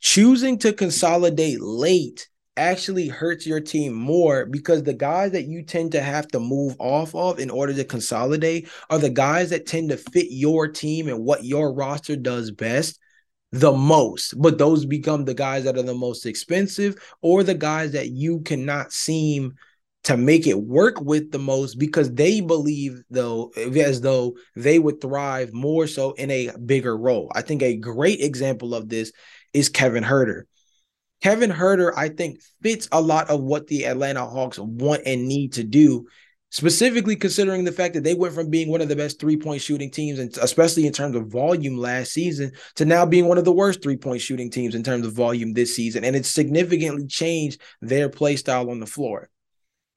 [0.00, 5.92] choosing to consolidate late actually hurts your team more because the guys that you tend
[5.92, 9.90] to have to move off of in order to consolidate are the guys that tend
[9.90, 12.98] to fit your team and what your roster does best
[13.52, 17.92] the most but those become the guys that are the most expensive or the guys
[17.92, 19.54] that you cannot seem
[20.06, 25.00] to make it work with the most because they believe though as though they would
[25.00, 27.28] thrive more so in a bigger role.
[27.34, 29.10] I think a great example of this
[29.52, 30.42] is Kevin Huerter.
[31.22, 35.54] Kevin Huerter, I think, fits a lot of what the Atlanta Hawks want and need
[35.54, 36.06] to do,
[36.50, 39.62] specifically considering the fact that they went from being one of the best three point
[39.62, 43.44] shooting teams, and especially in terms of volume last season, to now being one of
[43.44, 46.04] the worst three point shooting teams in terms of volume this season.
[46.04, 49.30] And it's significantly changed their play style on the floor.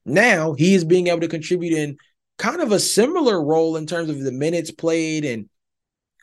[0.04, 1.98] Now he is being able to contribute in
[2.38, 5.48] kind of a similar role in terms of the minutes played and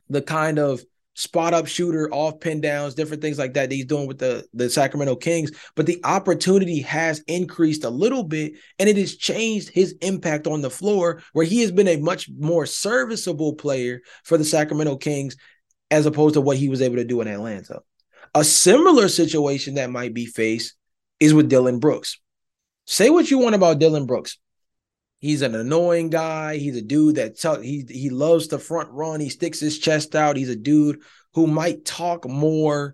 [0.10, 0.84] the kind of
[1.18, 4.46] spot up shooter, off pin downs, different things like that, that he's doing with the,
[4.54, 5.52] the Sacramento Kings.
[5.76, 10.62] But the opportunity has increased a little bit and it has changed his impact on
[10.62, 15.36] the floor, where he has been a much more serviceable player for the Sacramento Kings
[15.90, 17.80] as opposed to what he was able to do in Atlanta.
[18.36, 20.76] A similar situation that might be faced
[21.20, 22.20] is with Dillon Brooks.
[22.86, 24.38] Say what you want about Dillon Brooks.
[25.20, 26.58] He's an annoying guy.
[26.58, 29.20] He's a dude that he he loves to front run.
[29.20, 30.38] He sticks his chest out.
[30.38, 31.02] He's a dude
[31.34, 32.94] who might talk more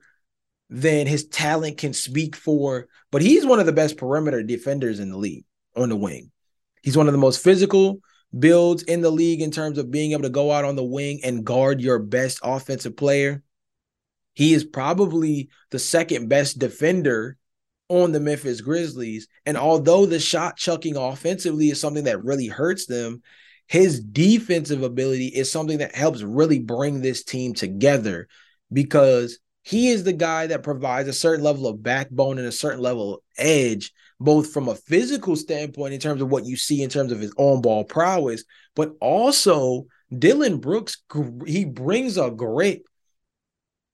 [0.70, 5.10] than his talent can speak for, but he's one of the best perimeter defenders in
[5.10, 5.46] the league
[5.76, 6.32] on the wing.
[6.82, 8.00] He's one of the most physical
[8.38, 11.20] builds in the league in terms of being able to go out on the wing
[11.24, 13.44] and guard your best offensive player.
[14.34, 17.38] He is probably the second best defender
[17.90, 19.28] on the Memphis Grizzlies.
[19.46, 23.22] And although the shot chucking offensively is something that really hurts them,
[23.68, 28.28] his defensive ability is something that helps really bring this team together
[28.72, 32.82] because he is the guy that provides a certain level of backbone and a certain
[32.82, 36.90] level of edge, both from a physical standpoint in terms of what you see in
[36.90, 38.44] terms of his on ball prowess,
[38.76, 39.86] but also
[40.18, 41.02] Dillon Brooks,
[41.46, 42.84] he brings a grit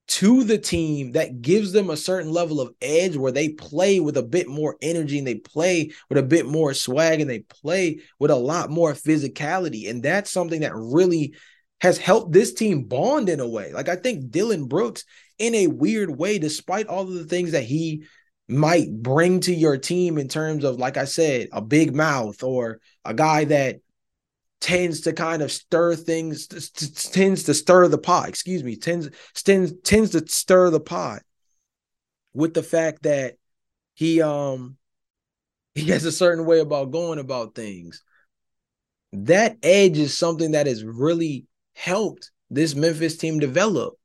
[0.10, 4.18] to the team that gives them a certain level of edge where they play with
[4.18, 8.00] a bit more energy and they play with a bit more swag and they play
[8.18, 9.88] with a lot more physicality.
[9.88, 11.36] And that's something that really
[11.82, 13.72] has helped this team bond in a way.
[13.72, 15.06] Like I think Dillon Brooks,
[15.38, 18.04] in a weird way, despite all of the things that he
[18.48, 22.80] might bring to your team in terms of, like I said, a big mouth or
[23.06, 23.82] a guy that
[24.62, 26.48] tends to kind of stir things
[27.12, 31.22] tends to stir the pot excuse me tends tends tends to stir the pot
[32.34, 33.36] with the fact that
[33.94, 34.78] he um
[35.76, 38.04] he has a certain way about going about things.
[39.14, 43.96] That edge is something that has really helped this Memphis team develop.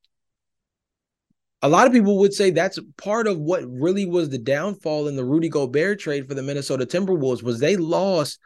[1.63, 5.17] A lot of people would say that's part of what really was the downfall in
[5.17, 8.39] the Rudy Gobert trade for the Minnesota Timberwolves was they lost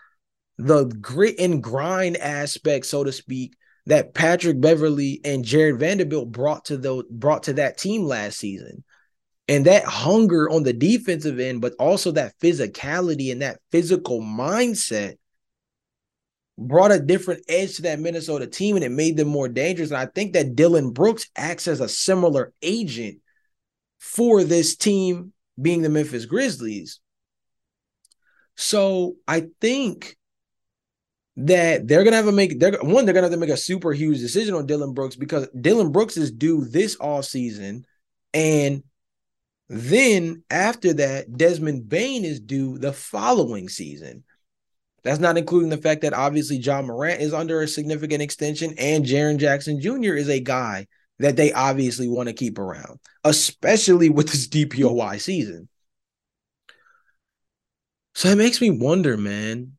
[0.59, 3.55] the grit and grind aspect, so to speak,
[3.87, 8.85] that Patrick Beverley and Jarred Vanderbilt brought to the brought to that team last season.
[9.51, 15.15] And that hunger on the defensive end, but also that physicality and that physical mindset
[16.59, 19.91] brought a different edge to that Minnesota team and it made them more dangerous.
[19.91, 23.21] And I think that Dillon Brooks acts as a similar agent
[23.99, 27.01] for this team being the Memphis Grizzlies.
[28.57, 30.18] So I think
[31.41, 33.93] that they're gonna have to make they're one they're gonna have to make a super
[33.93, 37.87] huge decision on Dillon Brooks because Dillon Brooks is due this off season,
[38.35, 38.83] and
[39.69, 44.25] then after that Desmond Bane is due the following season.
[45.05, 49.05] That's not including the fact that obviously Ja Morant is under a significant extension and
[49.05, 50.15] Jaren Jackson Jr.
[50.15, 50.89] is a guy
[51.21, 55.69] that they obviously want to keep around, especially with this DPOY season.
[58.17, 59.78] So it makes me wonder, man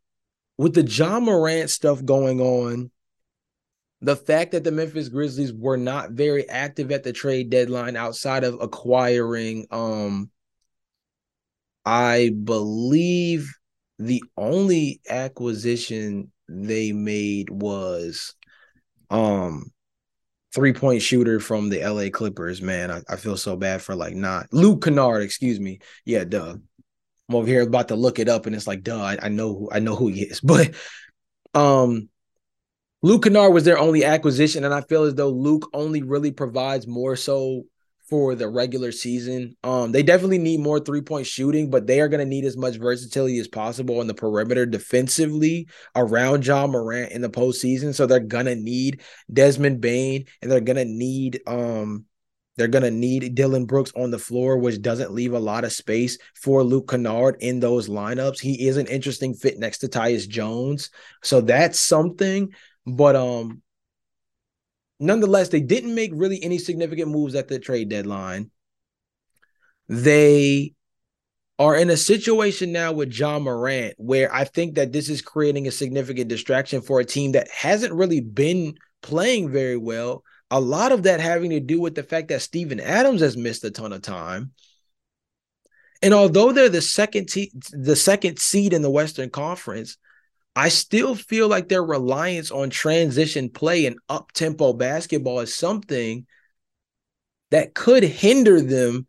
[0.60, 2.92] with the Ja Morant stuff going on,
[4.02, 8.44] the fact that the Memphis Grizzlies were not very active at the trade deadline outside
[8.44, 10.30] of acquiring um
[11.86, 13.50] I believe
[14.00, 18.36] the only acquisition they made was
[19.10, 19.72] um
[20.54, 22.92] three point shooter from the LA Clippers, man.
[22.92, 25.80] I, I feel so bad for like not Luke Kennard, excuse me.
[26.04, 26.58] Yeah, duh.
[27.30, 29.54] I'm over here about to look it up, and it's like, duh, I, I know
[29.54, 30.42] who I know who he is.
[30.44, 30.74] But
[31.54, 32.10] um
[33.02, 36.86] Luke Kennard was their only acquisition, and I feel as though Luke only really provides
[36.86, 37.64] more so
[38.10, 39.56] for the regular season.
[39.64, 42.58] Um, they definitely need more three point shooting, but they are going to need as
[42.58, 47.94] much versatility as possible on the perimeter defensively around Ja Morant in the postseason.
[47.94, 49.02] So they're gonna need
[49.32, 52.06] Desmond Bane, and they're gonna need um
[52.60, 55.72] they're going to need Dillon Brooks on the floor, which doesn't leave a lot of
[55.72, 58.42] space for Luke Kennard in those lineups.
[58.42, 60.90] He is an interesting fit next to Tyus Jones.
[61.24, 62.54] So that's something.
[62.86, 63.62] But um
[65.00, 68.52] nonetheless, they didn't make really any significant moves at the trade deadline.
[69.88, 70.74] They
[71.60, 75.66] are in a situation now with Ja Morant where I think that this is creating
[75.66, 80.92] a significant distraction for a team that hasn't really been playing very well a lot
[80.92, 83.94] of that having to do with the fact that Steven Adams has missed a ton
[83.94, 84.52] of time.
[86.02, 89.98] And although they're the second te- the second seed in the Western Conference,
[90.56, 96.26] I still feel like their reliance on transition play and up tempo basketball is something
[97.52, 99.08] that could hinder them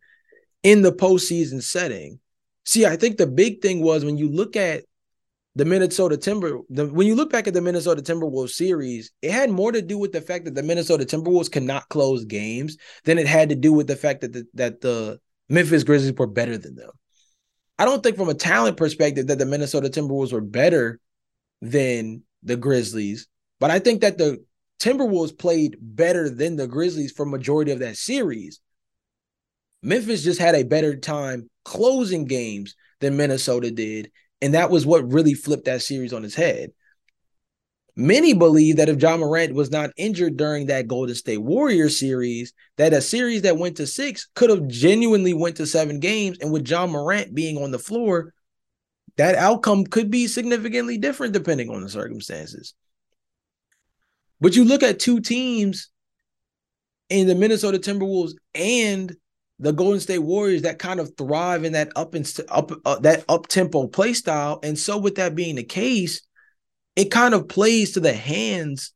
[0.62, 2.20] in the postseason setting.
[2.64, 4.84] See, I think the big thing was when you look at
[5.56, 9.50] the Minnesota Timber, the, when you look back at the Minnesota Timberwolves series, it had
[9.50, 13.26] more to do with the fact that the Minnesota Timberwolves cannot close games than it
[13.26, 16.76] had to do with the fact that the, that the Memphis Grizzlies were better than
[16.76, 16.90] them.
[17.78, 21.00] I don't think from a talent perspective that the Minnesota Timberwolves were better
[21.60, 23.26] than the Grizzlies,
[23.58, 24.44] but I think that the
[24.78, 28.60] Timberwolves played better than the Grizzlies for majority of that series.
[29.82, 34.10] Memphis just had a better time closing games than Minnesota did,
[34.42, 36.72] and that was what really flipped that series on its head.
[37.96, 42.52] Many believe that if Ja Morant was not injured during that Golden State Warriors series,
[42.76, 46.38] that a series that went to six could have genuinely went to seven games.
[46.40, 48.32] And with Ja Morant being on the floor,
[49.16, 52.74] that outcome could be significantly different depending on the circumstances.
[54.40, 55.90] But you look at two teams
[57.10, 59.14] in the Minnesota Timberwolves and
[59.60, 63.24] the Golden State Warriors that kind of thrive in that up and up uh, that
[63.28, 64.58] up tempo play style.
[64.62, 66.22] And so, with that being the case,
[66.96, 68.94] it kind of plays to the hands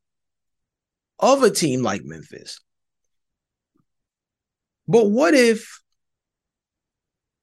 [1.19, 2.61] of a team like Memphis.
[4.89, 5.81] But what if,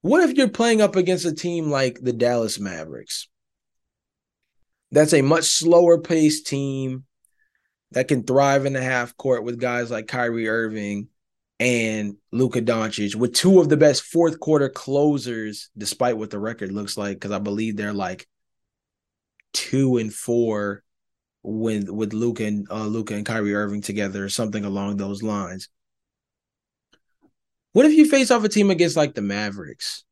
[0.02, 3.28] what if you're playing up against a team like the Dallas Mavericks?
[4.92, 7.06] That's a much slower paced team
[7.92, 11.08] that can thrive in the half court with guys like Kyrie Irving
[11.62, 16.72] and Luka Doncic with two of the best fourth quarter closers, despite what the record
[16.72, 18.28] looks like, because I believe they're like
[19.54, 20.82] two and four
[21.44, 25.70] with with Luka and uh, Luka and Kyrie Irving together, or something along those lines.
[27.74, 30.04] What if you face off a team against like the Mavericks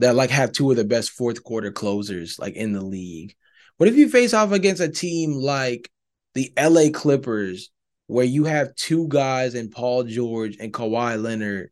[0.00, 3.34] that like have two of the best fourth quarter closers like in the league?
[3.78, 5.90] What if you face off against a team like
[6.34, 7.70] the LA Clippers
[8.06, 11.70] where you have two guys in Paul George and Kawhi Leonard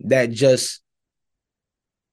[0.00, 0.80] that just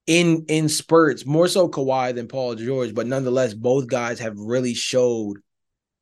[0.06, 4.74] in in spurts, more so Kawhi than Paul George, but nonetheless, both guys have really
[4.74, 5.38] showed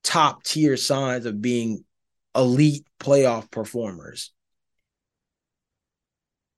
[0.04, 1.84] top tier signs of being
[2.36, 4.32] elite playoff performers.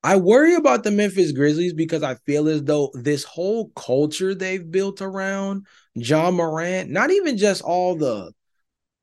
[0.03, 4.69] I worry about the Memphis Grizzlies because I feel as though this whole culture they've
[4.69, 8.31] built around Ja Morant, not even just all the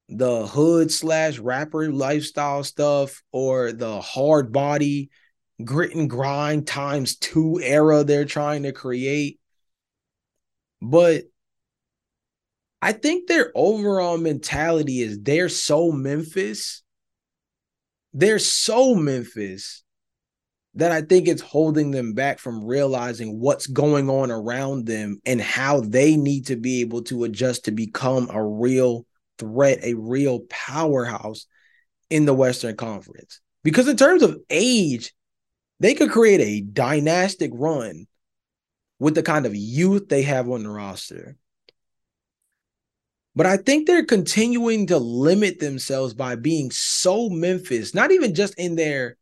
[0.08, 5.10] the hood slash rapper lifestyle stuff or the hard body
[5.62, 9.38] grit and grind times two era they're trying to create.
[10.82, 11.24] But
[12.82, 16.82] I think their overall mentality is they're so Memphis.
[18.12, 19.84] They're so Memphis
[20.74, 25.40] that I think it's holding them back from realizing what's going on around them and
[25.40, 29.06] how they need to be able to adjust to become a real
[29.38, 31.46] threat, a real powerhouse
[32.10, 33.40] in the Western Conference.
[33.62, 35.12] Because in terms of age,
[35.80, 38.06] they could create a dynastic run
[38.98, 41.36] with the kind of youth they have on the roster.
[43.34, 48.54] But I think they're continuing to limit themselves by being so Memphis, not even just
[48.54, 49.16] in their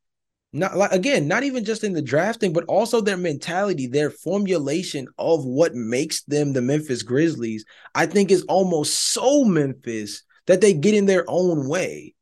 [0.53, 5.09] not like again, not even just in the drafting, but also their mentality, their formulation
[5.18, 10.74] of what makes them the Memphis Grizzlies, I think is almost so Memphis that they
[10.74, 12.14] get in their own way.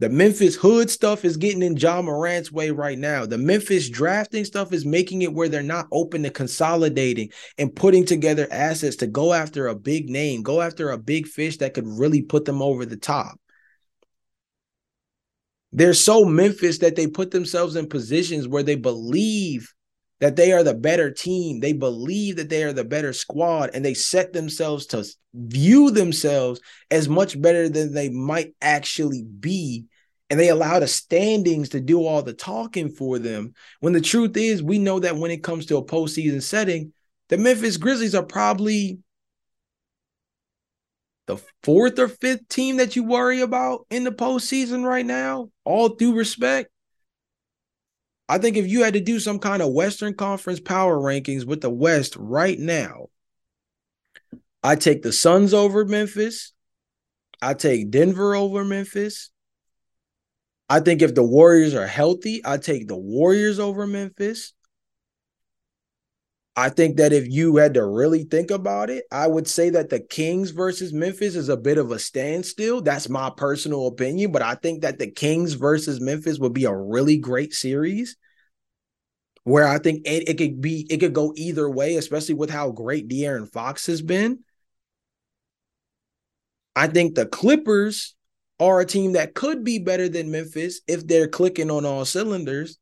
[0.00, 3.26] The Memphis hood stuff is getting in Ja Morant's way right now.
[3.26, 7.28] The Memphis drafting stuff is making it where they're not open to consolidating
[7.58, 11.58] and putting together assets to go after a big name, go after a big fish
[11.58, 13.38] that could really put them over the top.
[15.72, 19.72] They're so Memphis that they put themselves in positions where they believe
[20.20, 21.60] that they are the better team.
[21.60, 25.04] They believe that they are the better squad and they set themselves to
[25.34, 26.60] view themselves
[26.90, 29.86] as much better than they might actually be.
[30.28, 33.54] And they allow the standings to do all the talking for them.
[33.80, 36.92] When the truth is, we know that when it comes to a postseason setting,
[37.30, 38.98] the Memphis Grizzlies are probably
[41.30, 45.90] the fourth or fifth team that you worry about in the postseason right now, all
[45.90, 46.70] due respect.
[48.28, 51.60] I think if you had to do some kind of Western Conference power rankings with
[51.60, 53.06] the West right now,
[54.62, 56.52] I take the Suns over Memphis.
[57.40, 59.30] I take Denver over Memphis.
[60.68, 64.52] I think if the Warriors are healthy, I take the Warriors over Memphis.
[66.56, 69.88] I think that if you had to really think about it, I would say that
[69.88, 72.82] the Kings versus Memphis is a bit of a standstill.
[72.82, 76.74] That's my personal opinion, but I think that the Kings versus Memphis would be a
[76.74, 78.16] really great series
[79.44, 82.70] where I think it, it could be it could go either way, especially with how
[82.70, 84.40] great De'Aaron Fox has been.
[86.76, 88.14] I think the Clippers
[88.58, 92.78] are a team that could be better than Memphis if they're clicking on all cylinders.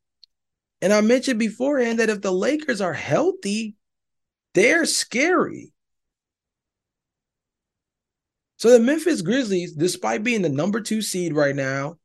[0.81, 3.75] And I mentioned beforehand that if the Lakers are healthy,
[4.53, 5.73] they're scary.
[8.57, 11.97] So the Memphis Grizzlies, despite being the number two seed right now,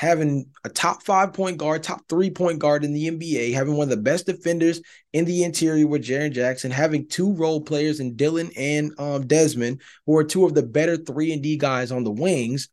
[0.00, 3.84] having a top five point guard, top three point guard in the NBA, having one
[3.84, 4.80] of the best defenders
[5.12, 9.82] in the interior with Jaren Jackson, having two role players in Dillon and um, Desmond,
[10.06, 12.70] who are two of the better three and D guys on the wings.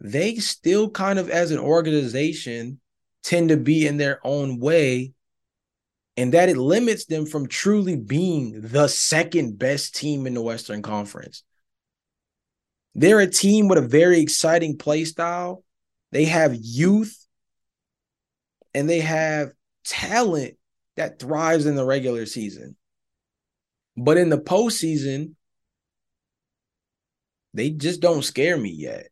[0.00, 2.80] They still kind of, as an organization,
[3.22, 5.12] tend to be in their own way
[6.16, 10.82] and that it limits them from truly being the second best team in the Western
[10.82, 11.42] Conference.
[12.94, 15.64] They're a team with a very exciting play style.
[16.10, 17.26] They have youth
[18.74, 19.52] and they have
[19.84, 20.54] talent
[20.96, 22.76] that thrives in the regular season.
[23.96, 25.34] But in the postseason,
[27.54, 29.08] they just don't scare me yet.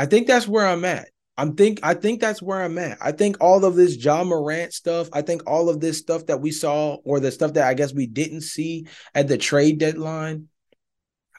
[0.00, 1.08] I think that's where I'm at.
[1.36, 2.96] I'm think I think that's where I'm at.
[3.02, 6.40] I think all of this Ja Morant stuff, I think all of this stuff that
[6.40, 10.48] we saw, or the stuff that I guess we didn't see at the trade deadline.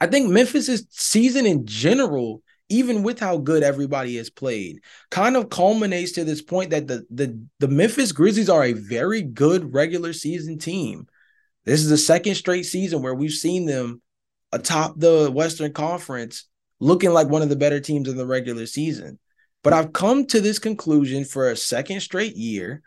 [0.00, 4.78] I think Memphis's season in general, even with how good everybody has played,
[5.10, 9.22] kind of culminates to this point that the the the Memphis Grizzlies are a very
[9.22, 11.08] good regular season team.
[11.64, 14.02] This is the second straight season where we've seen them
[14.52, 16.46] atop the Western Conference
[16.82, 19.16] looking like one of the better teams in the regular season.
[19.62, 22.82] But I've come to this conclusion for a second straight year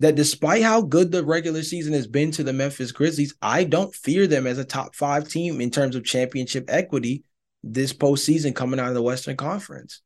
[0.00, 3.94] that despite how good the regular season has been to the Memphis Grizzlies, I don't
[3.94, 7.24] fear them as a top five team in terms of championship equity
[7.62, 10.02] this postseason coming out of the Western Conference.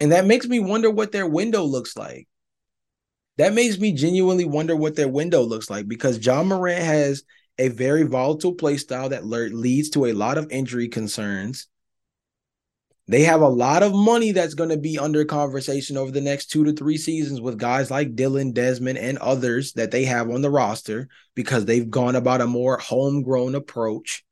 [0.00, 2.26] And that makes me wonder what their window looks like.
[3.36, 7.22] That makes me genuinely wonder what their window looks like because Ja Morant has
[7.58, 11.66] a very volatile play style that leads to a lot of injury concerns.
[13.08, 16.50] They have a lot of money that's going to be under conversation over the next
[16.50, 20.42] two to three seasons with guys like Dillon Desmond, and others that they have on
[20.42, 24.24] the roster because they've gone about a more homegrown approach.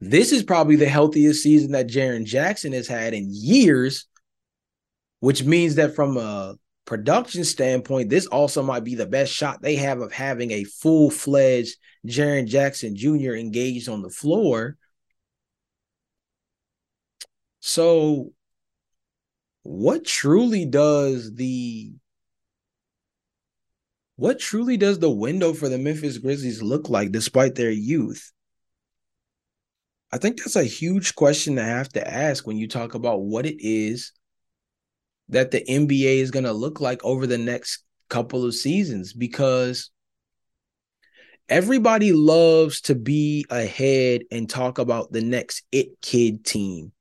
[0.00, 4.06] This is probably the healthiest season that Jaren Jackson has had in years,
[5.20, 9.76] which means that from a production standpoint, this also might be the best shot they
[9.76, 11.76] have of having a full fledged
[12.06, 13.34] Jaren Jackson Jr.
[13.34, 14.78] engaged on the floor
[17.66, 18.32] so,
[19.64, 21.92] what truly does the
[24.14, 28.30] what truly does the window for the Memphis Grizzlies look like despite their youth?
[30.12, 33.46] I think that's a huge question to have to ask when you talk about what
[33.46, 34.12] it is
[35.28, 39.90] that the NBA is going to look like over the next couple of seasons because
[41.48, 46.92] everybody loves to be ahead and talk about the next it kid team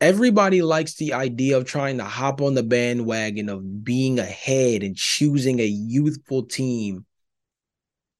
[0.00, 4.96] everybody likes the idea of trying to hop on the bandwagon of being ahead and
[4.96, 7.06] choosing a youthful team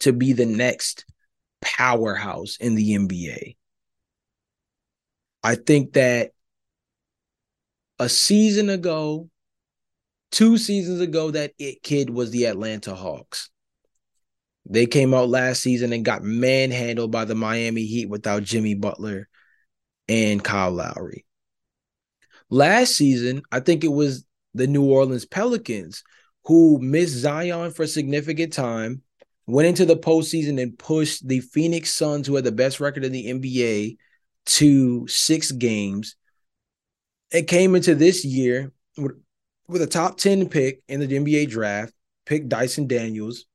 [0.00, 1.04] to be the next
[1.60, 3.56] powerhouse in the NBA.
[5.42, 6.32] I think that
[7.98, 9.28] a season ago,
[10.30, 13.50] two seasons ago, that it kid was the Atlanta Hawks.
[14.66, 19.28] They came out last season and got manhandled by the Miami Heat without Jimmy Butler
[20.08, 21.26] and Kyle Lowry.
[22.50, 24.24] Last season, I think it was
[24.54, 26.02] the New Orleans Pelicans
[26.44, 29.02] who missed Zion for a significant time,
[29.46, 33.12] went into the postseason and pushed the Phoenix Suns, who had the best record in
[33.12, 33.96] the NBA,
[34.46, 36.16] to six games.
[37.34, 39.20] It came into this year with,
[39.66, 41.92] with a top 10 pick in the NBA draft,
[42.26, 43.46] picked Dyson Daniels,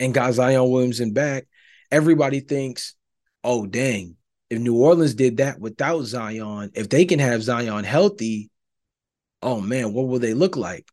[0.00, 1.46] and got Zion Williamson back.
[1.90, 2.94] Everybody thinks,
[3.44, 4.16] oh, dang,
[4.48, 8.50] if New Orleans did that without Zion, if they can have Zion healthy,
[9.42, 10.88] oh man, what will they look like?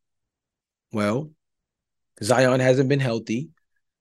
[0.91, 1.31] Well,
[2.21, 3.47] Zion hasn't been healthy.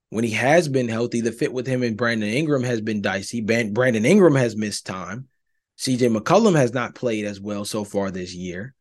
[0.09, 3.43] When he has been healthy, the fit with him and Brandon Ingram has been dicey.
[3.43, 5.29] Brandon Ingram has missed time.
[5.81, 8.75] CJ McCollum has not played as well so far this year.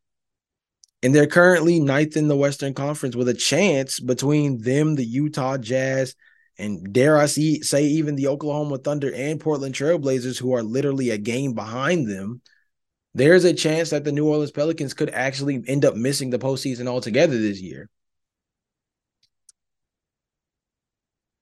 [1.01, 5.57] And they're currently ninth in the Western Conference with a chance between them, the Utah
[5.57, 6.13] Jazz,
[6.57, 11.11] and dare I see say even the Oklahoma Thunder and Portland Trailblazers, who are literally
[11.11, 12.41] a game behind them,
[13.13, 16.87] there's a chance that the New Orleans Pelicans could actually end up missing the postseason
[16.87, 17.89] altogether this year.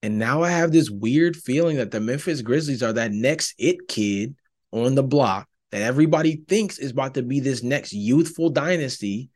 [0.04, 3.88] And now I have this weird feeling that the Memphis Grizzlies are that next it
[3.88, 4.36] kid
[4.72, 9.30] on the block that everybody thinks is about to be this next youthful dynasty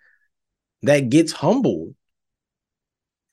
[0.81, 1.95] that gets humbled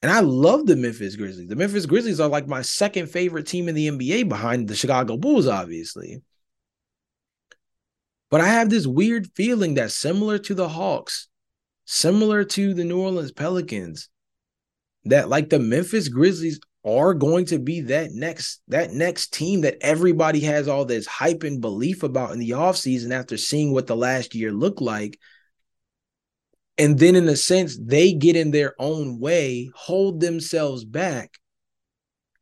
[0.00, 1.48] and I love the Memphis Grizzlies.
[1.48, 5.16] The Memphis Grizzlies are like my second favorite team in the NBA behind the Chicago
[5.16, 6.22] Bulls, obviously.
[8.30, 11.28] But I have this weird feeling that similar to the Hawks,
[11.84, 14.08] similar to the New Orleans Pelicans,
[15.04, 16.60] that like the Memphis Grizzlies
[16.96, 21.42] are going to be that next that next team that everybody has all this hype
[21.42, 25.18] and belief about in the offseason after seeing what the last year looked like
[26.78, 31.36] and then, in a sense, they get in their own way, hold themselves back,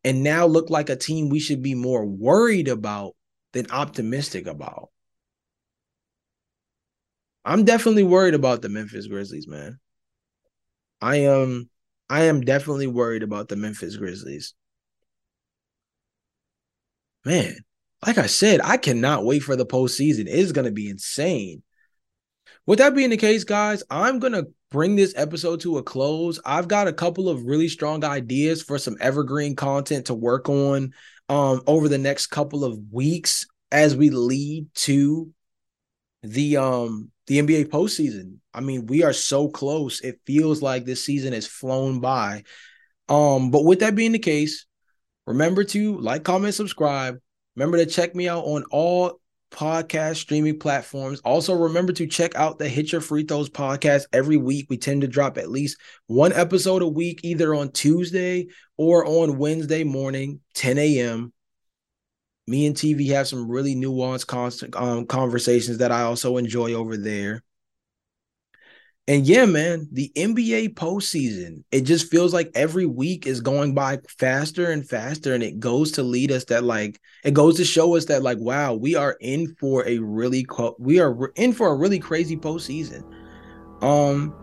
[0.04, 3.16] and now look like a team we should be more worried about
[3.54, 4.90] than optimistic about.
[7.46, 9.78] I'm definitely worried about the Memphis Grizzlies, man.
[11.00, 11.70] I am
[12.08, 14.54] I am definitely worried about the Memphis Grizzlies.
[17.24, 17.56] Man,
[18.06, 20.20] like I said, I cannot wait for the postseason.
[20.20, 21.62] It is going to be insane.
[22.66, 26.40] With that being the case, guys, I'm going to bring this episode to a close.
[26.44, 30.92] I've got a couple of really strong ideas for some evergreen content to work on
[31.28, 35.32] um, over the next couple of weeks as we lead to
[36.22, 38.36] the um the NBA postseason.
[38.54, 40.00] I mean, we are so close.
[40.00, 42.44] It feels like this season has flown by.
[43.08, 44.66] Um, but with that being the case,
[45.26, 47.18] remember to like, comment, subscribe.
[47.54, 49.20] Remember to check me out on all
[49.50, 51.20] podcast streaming platforms.
[51.20, 54.66] Also, remember to check out the Hit Your Free Throws podcast every week.
[54.68, 59.38] We tend to drop at least one episode a week, either on Tuesday or on
[59.38, 61.32] Wednesday morning, 10 a.m.
[62.46, 66.96] Me and TV have some really nuanced constant um, conversations that I also enjoy over
[66.96, 67.42] there.
[69.08, 74.00] And yeah, man, the NBA postseason, it just feels like every week is going by
[74.18, 75.32] faster and faster.
[75.32, 78.38] And it goes to lead us that, like, it goes to show us that, like,
[78.38, 80.44] wow, we are in for a really,
[80.80, 83.04] we are in for a really crazy postseason.
[83.80, 84.34] Um,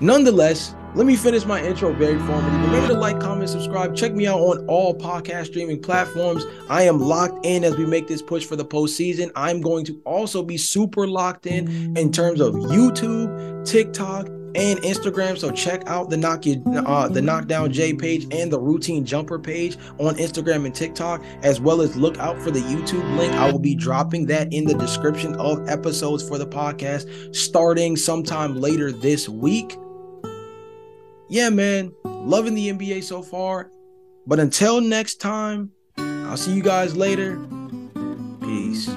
[0.00, 2.66] nonetheless, let me finish my intro very formally.
[2.66, 3.96] Remember to like, comment, subscribe.
[3.96, 6.46] Check me out on all podcast streaming platforms.
[6.70, 9.32] I am locked in as we make this push for the postseason.
[9.34, 15.38] I'm going to also be super locked in in terms of YouTube, TikTok, and Instagram.
[15.38, 19.38] So check out the knock you, uh, the knockdown J page and the routine jumper
[19.38, 23.32] page on Instagram and TikTok, as well as look out for the YouTube link.
[23.34, 28.56] I will be dropping that in the description of episodes for the podcast starting sometime
[28.60, 29.76] later this week
[31.28, 33.70] yeah, man, loving the NBA so far.
[34.26, 37.38] But until next time, I'll see you guys later.
[38.40, 38.88] Peace.